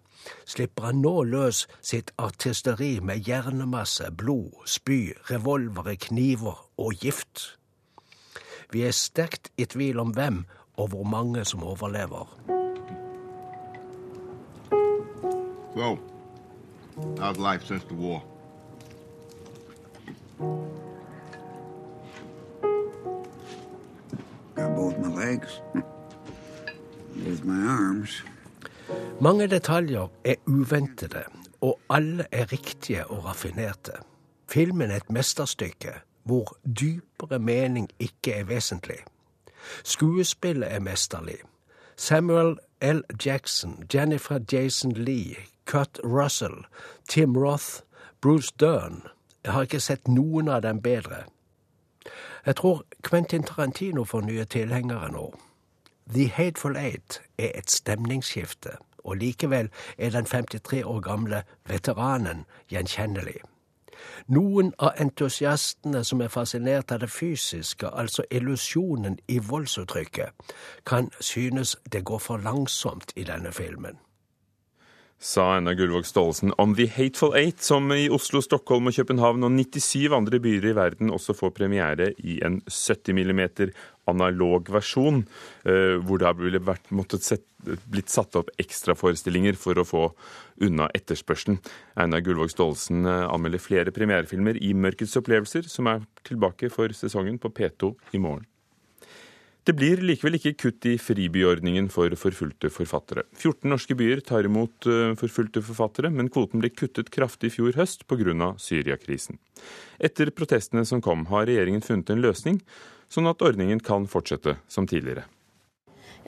slipper 0.48 0.88
han 0.88 1.04
nå 1.04 1.14
løs 1.28 1.66
sitt 1.82 2.14
artisteri 2.16 2.94
med 3.04 3.28
hjernemasse, 3.28 4.08
blod, 4.16 4.64
spy, 4.64 5.12
revolvere, 5.28 5.98
kniver 6.08 6.64
og 6.80 7.04
gift. 7.04 7.58
Vi 8.72 8.82
er 8.84 8.92
sterkt 8.92 9.48
i 9.56 9.64
tvil 9.64 9.98
om 9.98 10.10
hvem 10.12 10.44
og 10.76 10.88
hvor 10.88 11.04
mange 11.04 11.44
som 11.44 11.62
overlever. 11.62 12.28
So, 15.74 15.98
how's 17.18 17.38
life 17.38 17.64
since 17.66 17.84
the 17.88 17.94
war? 17.94 18.22
Got 24.54 24.76
both 24.76 24.98
my 24.98 25.24
legs. 25.24 25.62
Both 27.24 27.44
my 27.44 27.68
arms. 27.68 28.24
Mange 29.20 29.46
detaljer 29.46 30.08
er 30.24 30.34
uventede, 30.46 31.22
og 31.60 31.80
alle 31.90 32.26
er 32.32 32.52
riktige 32.52 33.06
og 33.06 33.24
raffinerte. 33.24 33.92
Filmen 34.48 34.90
er 34.90 34.96
et 34.96 35.10
mesterstykke 35.10 35.92
hvor 36.28 36.56
dypere 36.80 37.38
mening 37.38 37.88
ikke 37.98 38.34
er 38.34 38.44
vesentlig. 38.44 38.98
Skuespillet 39.84 40.72
er 40.72 40.80
mesterlig. 40.80 41.38
Samuel 41.96 42.58
L. 42.80 43.00
Jackson, 43.26 43.84
Jennifer 43.94 44.38
Jason 44.52 44.92
Lee, 44.92 45.36
Cut 45.64 46.00
Russell, 46.04 46.66
Tim 47.08 47.36
Roth, 47.36 47.80
Bruce 48.20 48.52
Dern 48.60 49.02
Jeg 49.44 49.52
har 49.52 49.62
ikke 49.62 49.80
sett 49.80 50.08
noen 50.08 50.48
av 50.48 50.62
dem 50.62 50.82
bedre. 50.82 51.24
Jeg 52.46 52.56
tror 52.56 52.82
Quentin 53.02 53.42
Tarantino 53.42 54.04
får 54.04 54.20
nye 54.20 54.44
tilhengere 54.44 55.08
nå. 55.12 55.30
The 56.14 56.28
Hateful 56.28 56.76
Eight 56.76 57.22
er 57.38 57.50
et 57.54 57.70
stemningsskifte, 57.70 58.76
og 59.04 59.16
likevel 59.16 59.70
er 59.98 60.10
den 60.10 60.24
53 60.24 60.84
år 60.84 61.00
gamle 61.00 61.42
veteranen 61.68 62.44
gjenkjennelig. 62.68 63.40
Noen 64.26 64.72
av 64.78 64.98
entusiastene 65.00 66.04
som 66.04 66.20
er 66.20 66.32
fascinert 66.32 66.92
av 66.92 67.00
det 67.04 67.10
fysiske, 67.10 67.88
altså 67.88 68.24
illusjonen 68.30 69.18
i 69.28 69.38
voldsuttrykket, 69.38 70.52
kan 70.86 71.10
synes 71.20 71.76
det 71.92 72.04
går 72.04 72.18
for 72.18 72.44
langsomt 72.44 73.12
i 73.16 73.24
denne 73.24 73.52
filmen. 73.52 73.98
Sa 75.18 75.56
Einar 75.56 75.74
Gullvåg 75.74 76.04
Staalesen 76.06 76.52
om 76.62 76.76
The 76.78 76.86
Hateful 76.94 77.34
Eight, 77.34 77.62
som 77.62 77.90
i 77.90 78.04
Oslo, 78.06 78.38
Stockholm 78.38 78.86
og 78.86 78.94
København 78.94 79.42
og 79.42 79.50
97 79.50 80.12
andre 80.14 80.38
byer 80.38 80.68
i 80.70 80.74
verden 80.78 81.10
også 81.10 81.34
får 81.34 81.50
premiere 81.56 82.12
i 82.22 82.38
en 82.46 82.60
70 82.70 83.16
mm 83.18 83.42
analog 84.08 84.68
versjon, 84.72 85.22
eh, 85.64 85.96
hvor 86.02 86.22
det 86.22 86.34
ville 86.40 86.62
vært, 86.64 86.90
måttet 86.94 87.26
sett, 87.26 87.46
blitt 87.90 88.12
satt 88.12 88.36
opp 88.38 88.52
ekstraforestillinger 88.60 89.58
for 89.58 89.78
å 89.78 89.86
få 89.86 90.04
unna 90.64 90.88
etterspørselen. 90.96 91.60
Einar 91.98 92.22
Gullvåg 92.26 92.52
Staalesen 92.54 93.06
eh, 93.06 93.24
anmelder 93.28 93.62
flere 93.62 93.94
premierefilmer 93.94 94.60
i 94.60 94.74
Mørkets 94.74 95.18
opplevelser, 95.20 95.68
som 95.70 95.90
er 95.90 96.06
tilbake 96.28 96.72
for 96.74 96.94
sesongen 96.96 97.40
på 97.42 97.52
P2 97.54 97.94
i 98.16 98.22
morgen. 98.22 98.46
Det 99.68 99.74
blir 99.76 100.00
likevel 100.00 100.38
ikke 100.38 100.54
kutt 100.56 100.86
i 100.88 100.94
fribyordningen 100.96 101.90
for 101.92 102.14
forfulgte 102.16 102.70
forfattere. 102.72 103.26
14 103.36 103.68
norske 103.68 103.92
byer 104.00 104.22
tar 104.24 104.46
imot 104.48 104.86
eh, 104.88 105.12
forfulgte 105.20 105.60
forfattere, 105.60 106.08
men 106.08 106.30
kvoten 106.32 106.62
ble 106.62 106.70
kuttet 106.72 107.10
kraftig 107.12 107.50
i 107.50 107.56
fjor 107.58 107.76
høst 107.76 108.06
pga. 108.08 108.54
Syriakrisen. 108.56 109.36
Etter 110.00 110.32
protestene 110.32 110.86
som 110.88 111.02
kom, 111.04 111.26
har 111.28 111.44
regjeringen 111.50 111.84
funnet 111.84 112.14
en 112.14 112.24
løsning, 112.24 112.62
sånn 113.12 113.28
at 113.30 113.42
ordningen 113.44 113.80
kan 113.84 114.06
fortsette 114.10 114.58
som 114.68 114.86
tidligere. 114.88 115.26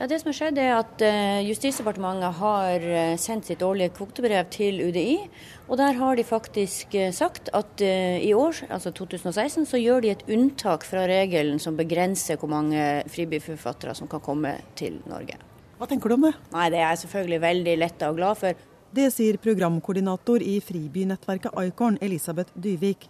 Ja, 0.01 0.07
det 0.09 0.17
som 0.23 0.31
har 0.31 0.37
skjedd 0.39 0.57
er 0.57 0.71
at 0.79 1.03
eh, 1.05 1.43
Justisdepartementet 1.45 2.39
har 2.39 2.85
eh, 2.89 3.19
sendt 3.21 3.51
sitt 3.51 3.61
årlige 3.61 3.93
kvotebrev 3.99 4.47
til 4.49 4.79
UDI. 4.81 5.19
Og 5.69 5.77
der 5.77 5.99
har 5.99 6.17
de 6.17 6.25
faktisk 6.25 6.97
eh, 6.97 7.11
sagt 7.13 7.51
at 7.53 7.85
i 7.85 8.31
år, 8.33 8.63
altså 8.73 8.95
2016, 8.97 9.67
så 9.69 9.77
gjør 9.77 10.01
de 10.01 10.15
et 10.15 10.25
unntak 10.33 10.89
fra 10.89 11.05
regelen 11.05 11.61
som 11.61 11.77
begrenser 11.77 12.41
hvor 12.41 12.49
mange 12.49 12.81
fribyforfattere 13.13 13.93
som 13.99 14.09
kan 14.09 14.25
komme 14.25 14.55
til 14.79 15.03
Norge. 15.05 15.37
Hva 15.77 15.89
tenker 15.91 16.09
du 16.09 16.17
om 16.17 16.27
det? 16.31 16.35
Nei, 16.55 16.71
Det 16.73 16.81
er 16.81 16.89
jeg 16.89 17.05
selvfølgelig 17.05 17.45
veldig 17.45 17.79
letta 17.85 18.09
og 18.09 18.17
glad 18.23 18.41
for. 18.41 18.67
Det 18.97 19.13
sier 19.13 19.37
programkoordinator 19.37 20.41
i 20.41 20.57
fribynettverket 20.65 21.53
Icorn, 21.61 22.01
Elisabeth 22.01 22.57
Dyvik. 22.57 23.05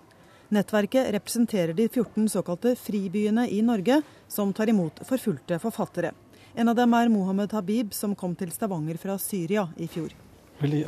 Nettverket 0.50 1.12
representerer 1.14 1.72
de 1.72 1.88
14 1.88 2.28
såkalte 2.28 2.76
fribyene 2.76 3.48
i 3.48 3.62
Norge 3.62 4.02
som 4.28 4.52
tar 4.52 4.68
imot 4.68 4.98
forfulgte 5.06 5.58
forfattere. 5.62 6.10
En 6.54 6.68
av 6.68 6.74
dem 6.74 6.94
er 6.94 7.08
Mohammed 7.08 7.52
Habib, 7.54 7.94
som 7.94 8.16
kom 8.18 8.34
til 8.34 8.50
Stavanger 8.50 8.98
fra 8.98 9.14
Syria 9.18 9.68
i 9.78 9.86
fjor. 9.86 10.10
Really, 10.58 10.82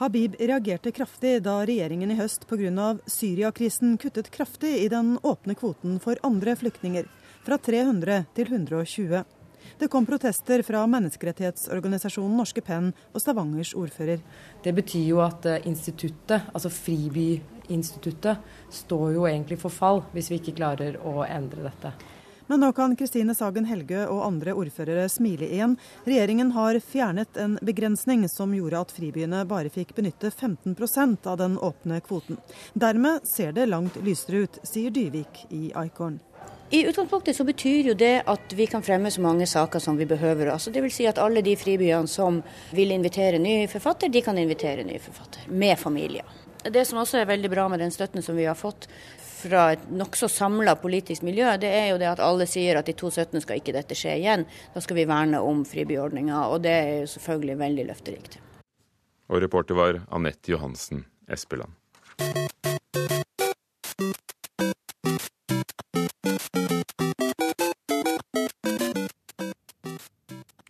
Habib 0.00 0.40
reagerte 0.40 0.90
kraftig 0.96 1.34
da 1.44 1.58
regjeringen 1.68 2.10
i 2.10 2.16
høst 2.16 2.48
pga. 2.48 2.88
Syriakrisen 3.04 3.98
kuttet 4.00 4.32
kraftig 4.32 4.72
i 4.86 4.88
den 4.88 5.18
åpne 5.22 5.54
kvoten 5.54 6.00
for 6.00 6.16
andre 6.24 6.56
flyktninger, 6.56 7.04
fra 7.44 7.60
300 7.60 8.24
til 8.32 8.48
120. 8.56 9.20
Det 9.78 9.88
kom 9.88 10.06
protester 10.06 10.62
fra 10.66 10.84
menneskerettighetsorganisasjonen 10.90 12.36
Norske 12.38 12.64
Penn 12.64 12.92
og 13.12 13.22
Stavangers 13.22 13.74
ordfører. 13.78 14.22
Det 14.64 14.74
betyr 14.76 15.06
jo 15.08 15.20
at 15.24 15.46
eh, 15.48 15.68
instituttet, 15.68 16.48
altså 16.52 16.72
Fribyinstituttet, 16.72 18.42
står 18.70 19.12
jo 19.16 19.28
egentlig 19.28 19.60
for 19.62 19.74
fall 19.74 20.02
hvis 20.14 20.32
vi 20.32 20.40
ikke 20.40 20.58
klarer 20.60 20.98
å 21.00 21.22
endre 21.26 21.68
dette. 21.68 21.94
Men 22.52 22.60
nå 22.60 22.72
kan 22.76 22.96
Kristine 22.96 23.34
Sagen 23.34 23.64
Helgø 23.64 24.02
og 24.12 24.24
andre 24.26 24.52
ordførere 24.58 25.06
smile 25.08 25.46
igjen. 25.48 25.76
Regjeringen 26.04 26.50
har 26.52 26.76
fjernet 26.84 27.38
en 27.40 27.54
begrensning 27.64 28.26
som 28.28 28.52
gjorde 28.52 28.82
at 28.82 28.92
fribyene 28.92 29.44
bare 29.48 29.72
fikk 29.72 29.94
benytte 29.96 30.28
15% 30.28 31.30
av 31.32 31.38
den 31.40 31.56
åpne 31.56 32.02
kvoten. 32.04 32.36
Dermed 32.74 33.24
ser 33.28 33.56
det 33.56 33.70
langt 33.70 33.96
lysere 34.04 34.44
ut, 34.44 34.60
sier 34.68 34.92
Dyvik 34.92 35.46
i 35.48 35.70
Icorn. 35.70 36.20
I 36.74 36.86
utgangspunktet 36.88 37.36
så 37.36 37.44
betyr 37.44 37.88
jo 37.90 37.94
det 37.94 38.22
at 38.32 38.52
vi 38.56 38.64
kan 38.66 38.80
fremme 38.82 39.10
så 39.12 39.20
mange 39.20 39.44
saker 39.46 39.78
som 39.78 39.96
vi 39.96 40.06
behøver. 40.08 40.48
Altså 40.48 40.70
vil 40.72 40.88
si 40.88 41.04
at 41.04 41.18
alle 41.20 41.42
de 41.44 41.52
fribyene 41.60 42.08
som 42.08 42.38
vil 42.72 42.94
invitere 42.94 43.36
ny 43.38 43.66
forfatter, 43.68 44.08
de 44.08 44.22
kan 44.24 44.38
invitere 44.40 44.86
ny 44.88 44.96
forfatter. 44.96 45.44
Med 45.52 45.76
familier. 45.78 46.24
Det 46.64 46.86
som 46.88 47.02
også 47.02 47.18
er 47.20 47.28
veldig 47.28 47.50
bra 47.52 47.66
med 47.68 47.84
den 47.84 47.92
støtten 47.92 48.24
som 48.24 48.40
vi 48.40 48.48
har 48.48 48.56
fått 48.56 48.88
fra 49.42 49.66
et 49.74 49.84
nokså 49.92 50.30
samla 50.32 50.78
politisk 50.80 51.26
miljø, 51.28 51.50
det 51.60 51.74
er 51.76 51.90
jo 51.90 52.00
det 52.00 52.08
at 52.08 52.24
alle 52.24 52.48
sier 52.48 52.80
at 52.80 52.88
i 52.88 52.96
2017 52.96 53.44
skal 53.44 53.60
ikke 53.60 53.76
dette 53.76 53.98
skje 53.98 54.16
igjen. 54.22 54.46
Da 54.72 54.80
skal 54.80 54.96
vi 55.02 55.06
verne 55.12 55.44
om 55.44 55.66
fribyordninga, 55.68 56.46
og 56.48 56.64
det 56.64 56.72
er 56.72 56.90
jo 57.02 57.12
selvfølgelig 57.18 57.58
veldig 57.66 57.88
løfterikt. 57.92 58.40
Og 59.28 59.44
reporter 59.44 59.76
var 59.76 60.00
Anette 60.08 60.56
Johansen 60.56 61.04
Espeland. 61.28 61.76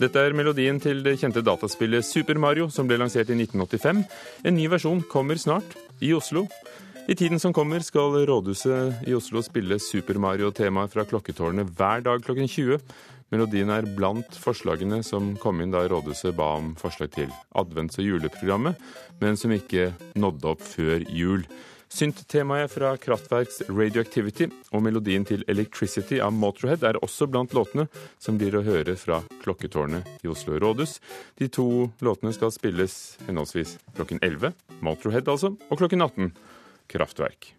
Dette 0.02 0.18
er 0.18 0.34
melodien 0.34 0.80
til 0.82 0.98
det 1.04 1.12
kjente 1.20 1.44
dataspillet 1.46 2.02
Super 2.02 2.34
Mario, 2.40 2.64
som 2.74 2.88
ble 2.90 2.96
lansert 2.98 3.28
i 3.30 3.36
1985. 3.36 4.00
En 4.42 4.56
ny 4.56 4.64
versjon 4.72 4.98
kommer 5.06 5.38
snart, 5.38 5.76
i 6.02 6.10
Oslo. 6.16 6.48
I 7.06 7.14
tiden 7.14 7.38
som 7.38 7.54
kommer 7.54 7.84
skal 7.86 8.16
rådhuset 8.26 9.06
i 9.06 9.14
Oslo 9.14 9.44
spille 9.46 9.78
Super 9.78 10.18
Mario-temaet 10.18 10.90
fra 10.90 11.04
klokketårnet 11.06 11.70
hver 11.78 12.02
dag 12.02 12.24
klokken 12.26 12.50
20. 12.50 12.82
Melodien 13.30 13.70
er 13.70 13.86
blant 13.94 14.34
forslagene 14.42 15.04
som 15.06 15.36
kom 15.38 15.62
inn 15.62 15.70
da 15.70 15.84
rådhuset 15.86 16.34
ba 16.34 16.56
om 16.58 16.74
forslag 16.82 17.14
til 17.14 17.30
advents- 17.54 18.02
og 18.02 18.08
juleprogrammet, 18.08 18.82
men 19.22 19.38
som 19.38 19.54
ikke 19.54 19.92
nådde 20.18 20.50
opp 20.50 20.66
før 20.66 21.06
jul. 21.14 21.46
Synt-temaet 21.92 22.72
fra 22.72 22.94
Kraftverks 22.96 23.58
Radioactivity 23.68 24.46
og 24.72 24.80
melodien 24.86 25.26
til 25.28 25.44
Electricity 25.52 26.22
av 26.24 26.32
Motorhead 26.32 26.86
er 26.88 26.96
også 27.04 27.28
blant 27.28 27.52
låtene 27.52 27.84
som 28.16 28.38
blir 28.40 28.56
å 28.56 28.64
høre 28.64 28.96
fra 28.96 29.20
klokketårnet 29.42 30.24
i 30.24 30.30
Oslo 30.32 30.56
rådhus. 30.62 30.96
De 31.36 31.50
to 31.52 31.90
låtene 32.00 32.32
skal 32.32 32.54
spilles 32.54 32.98
henholdsvis 33.28 33.76
klokken 33.98 34.22
11, 34.24 34.56
Motorhead 34.80 35.28
altså, 35.28 35.52
og 35.68 35.82
klokken 35.82 36.00
18, 36.08 36.32
Kraftverk. 36.96 37.52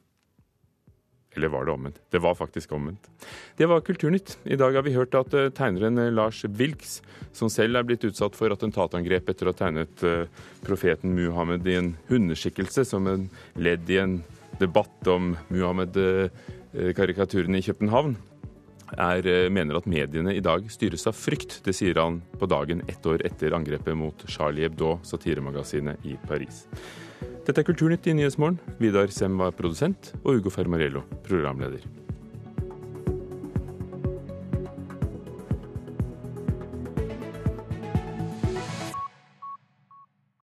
Eller 1.36 1.48
var 1.48 1.66
det 1.66 1.72
omvendt? 1.72 2.00
Det 2.10 2.22
var 2.22 2.36
faktisk 2.36 2.72
omvendt. 2.72 3.10
Det 3.58 3.66
var 3.66 3.82
Kulturnytt. 3.82 4.38
I 4.44 4.56
dag 4.56 4.74
har 4.74 4.84
vi 4.86 4.94
hørt 4.94 5.16
at 5.18 5.34
eh, 5.34 5.50
tegneren 5.50 5.98
eh, 5.98 6.12
Lars 6.14 6.44
Wilks, 6.46 7.02
som 7.34 7.50
selv 7.50 7.80
er 7.80 7.88
blitt 7.88 8.06
utsatt 8.06 8.36
for 8.38 8.54
attentatangrep 8.54 9.32
etter 9.34 9.50
å 9.50 9.54
ha 9.54 9.58
tegnet 9.58 10.04
eh, 10.06 10.28
profeten 10.66 11.16
Muhammed 11.18 11.68
i 11.68 11.80
en 11.80 11.96
hundeskikkelse 12.12 12.86
som 12.86 13.10
en 13.10 13.26
ledd 13.58 13.90
i 13.90 13.98
en 14.04 14.20
debatt 14.62 15.08
om 15.10 15.34
Muhammed-karikaturene 15.50 17.58
i 17.58 17.66
København, 17.66 18.16
er, 18.94 19.26
mener 19.50 19.80
at 19.80 19.90
mediene 19.90 20.36
i 20.38 20.44
dag 20.46 20.68
styres 20.70 21.08
av 21.10 21.18
frykt. 21.18 21.64
Det 21.66 21.74
sier 21.74 21.98
han 21.98 22.22
på 22.38 22.46
dagen 22.46 22.86
ett 22.86 23.02
år 23.10 23.26
etter 23.26 23.56
angrepet 23.58 23.98
mot 23.98 24.14
Charlie 24.30 24.68
Hebdo, 24.68 25.00
satiremagasinet 25.02 26.06
i 26.06 26.14
Paris. 26.28 26.68
Dette 27.44 27.60
er 27.60 27.66
Kulturnytt 27.68 28.08
i 28.08 28.14
Nyhetsmorgen. 28.16 28.56
Vidar 28.80 29.12
Sem 29.12 29.36
var 29.36 29.52
produsent, 29.58 30.14
og 30.24 30.40
Ugo 30.40 30.54
Fermarello 30.54 31.04
programleder. 31.28 32.03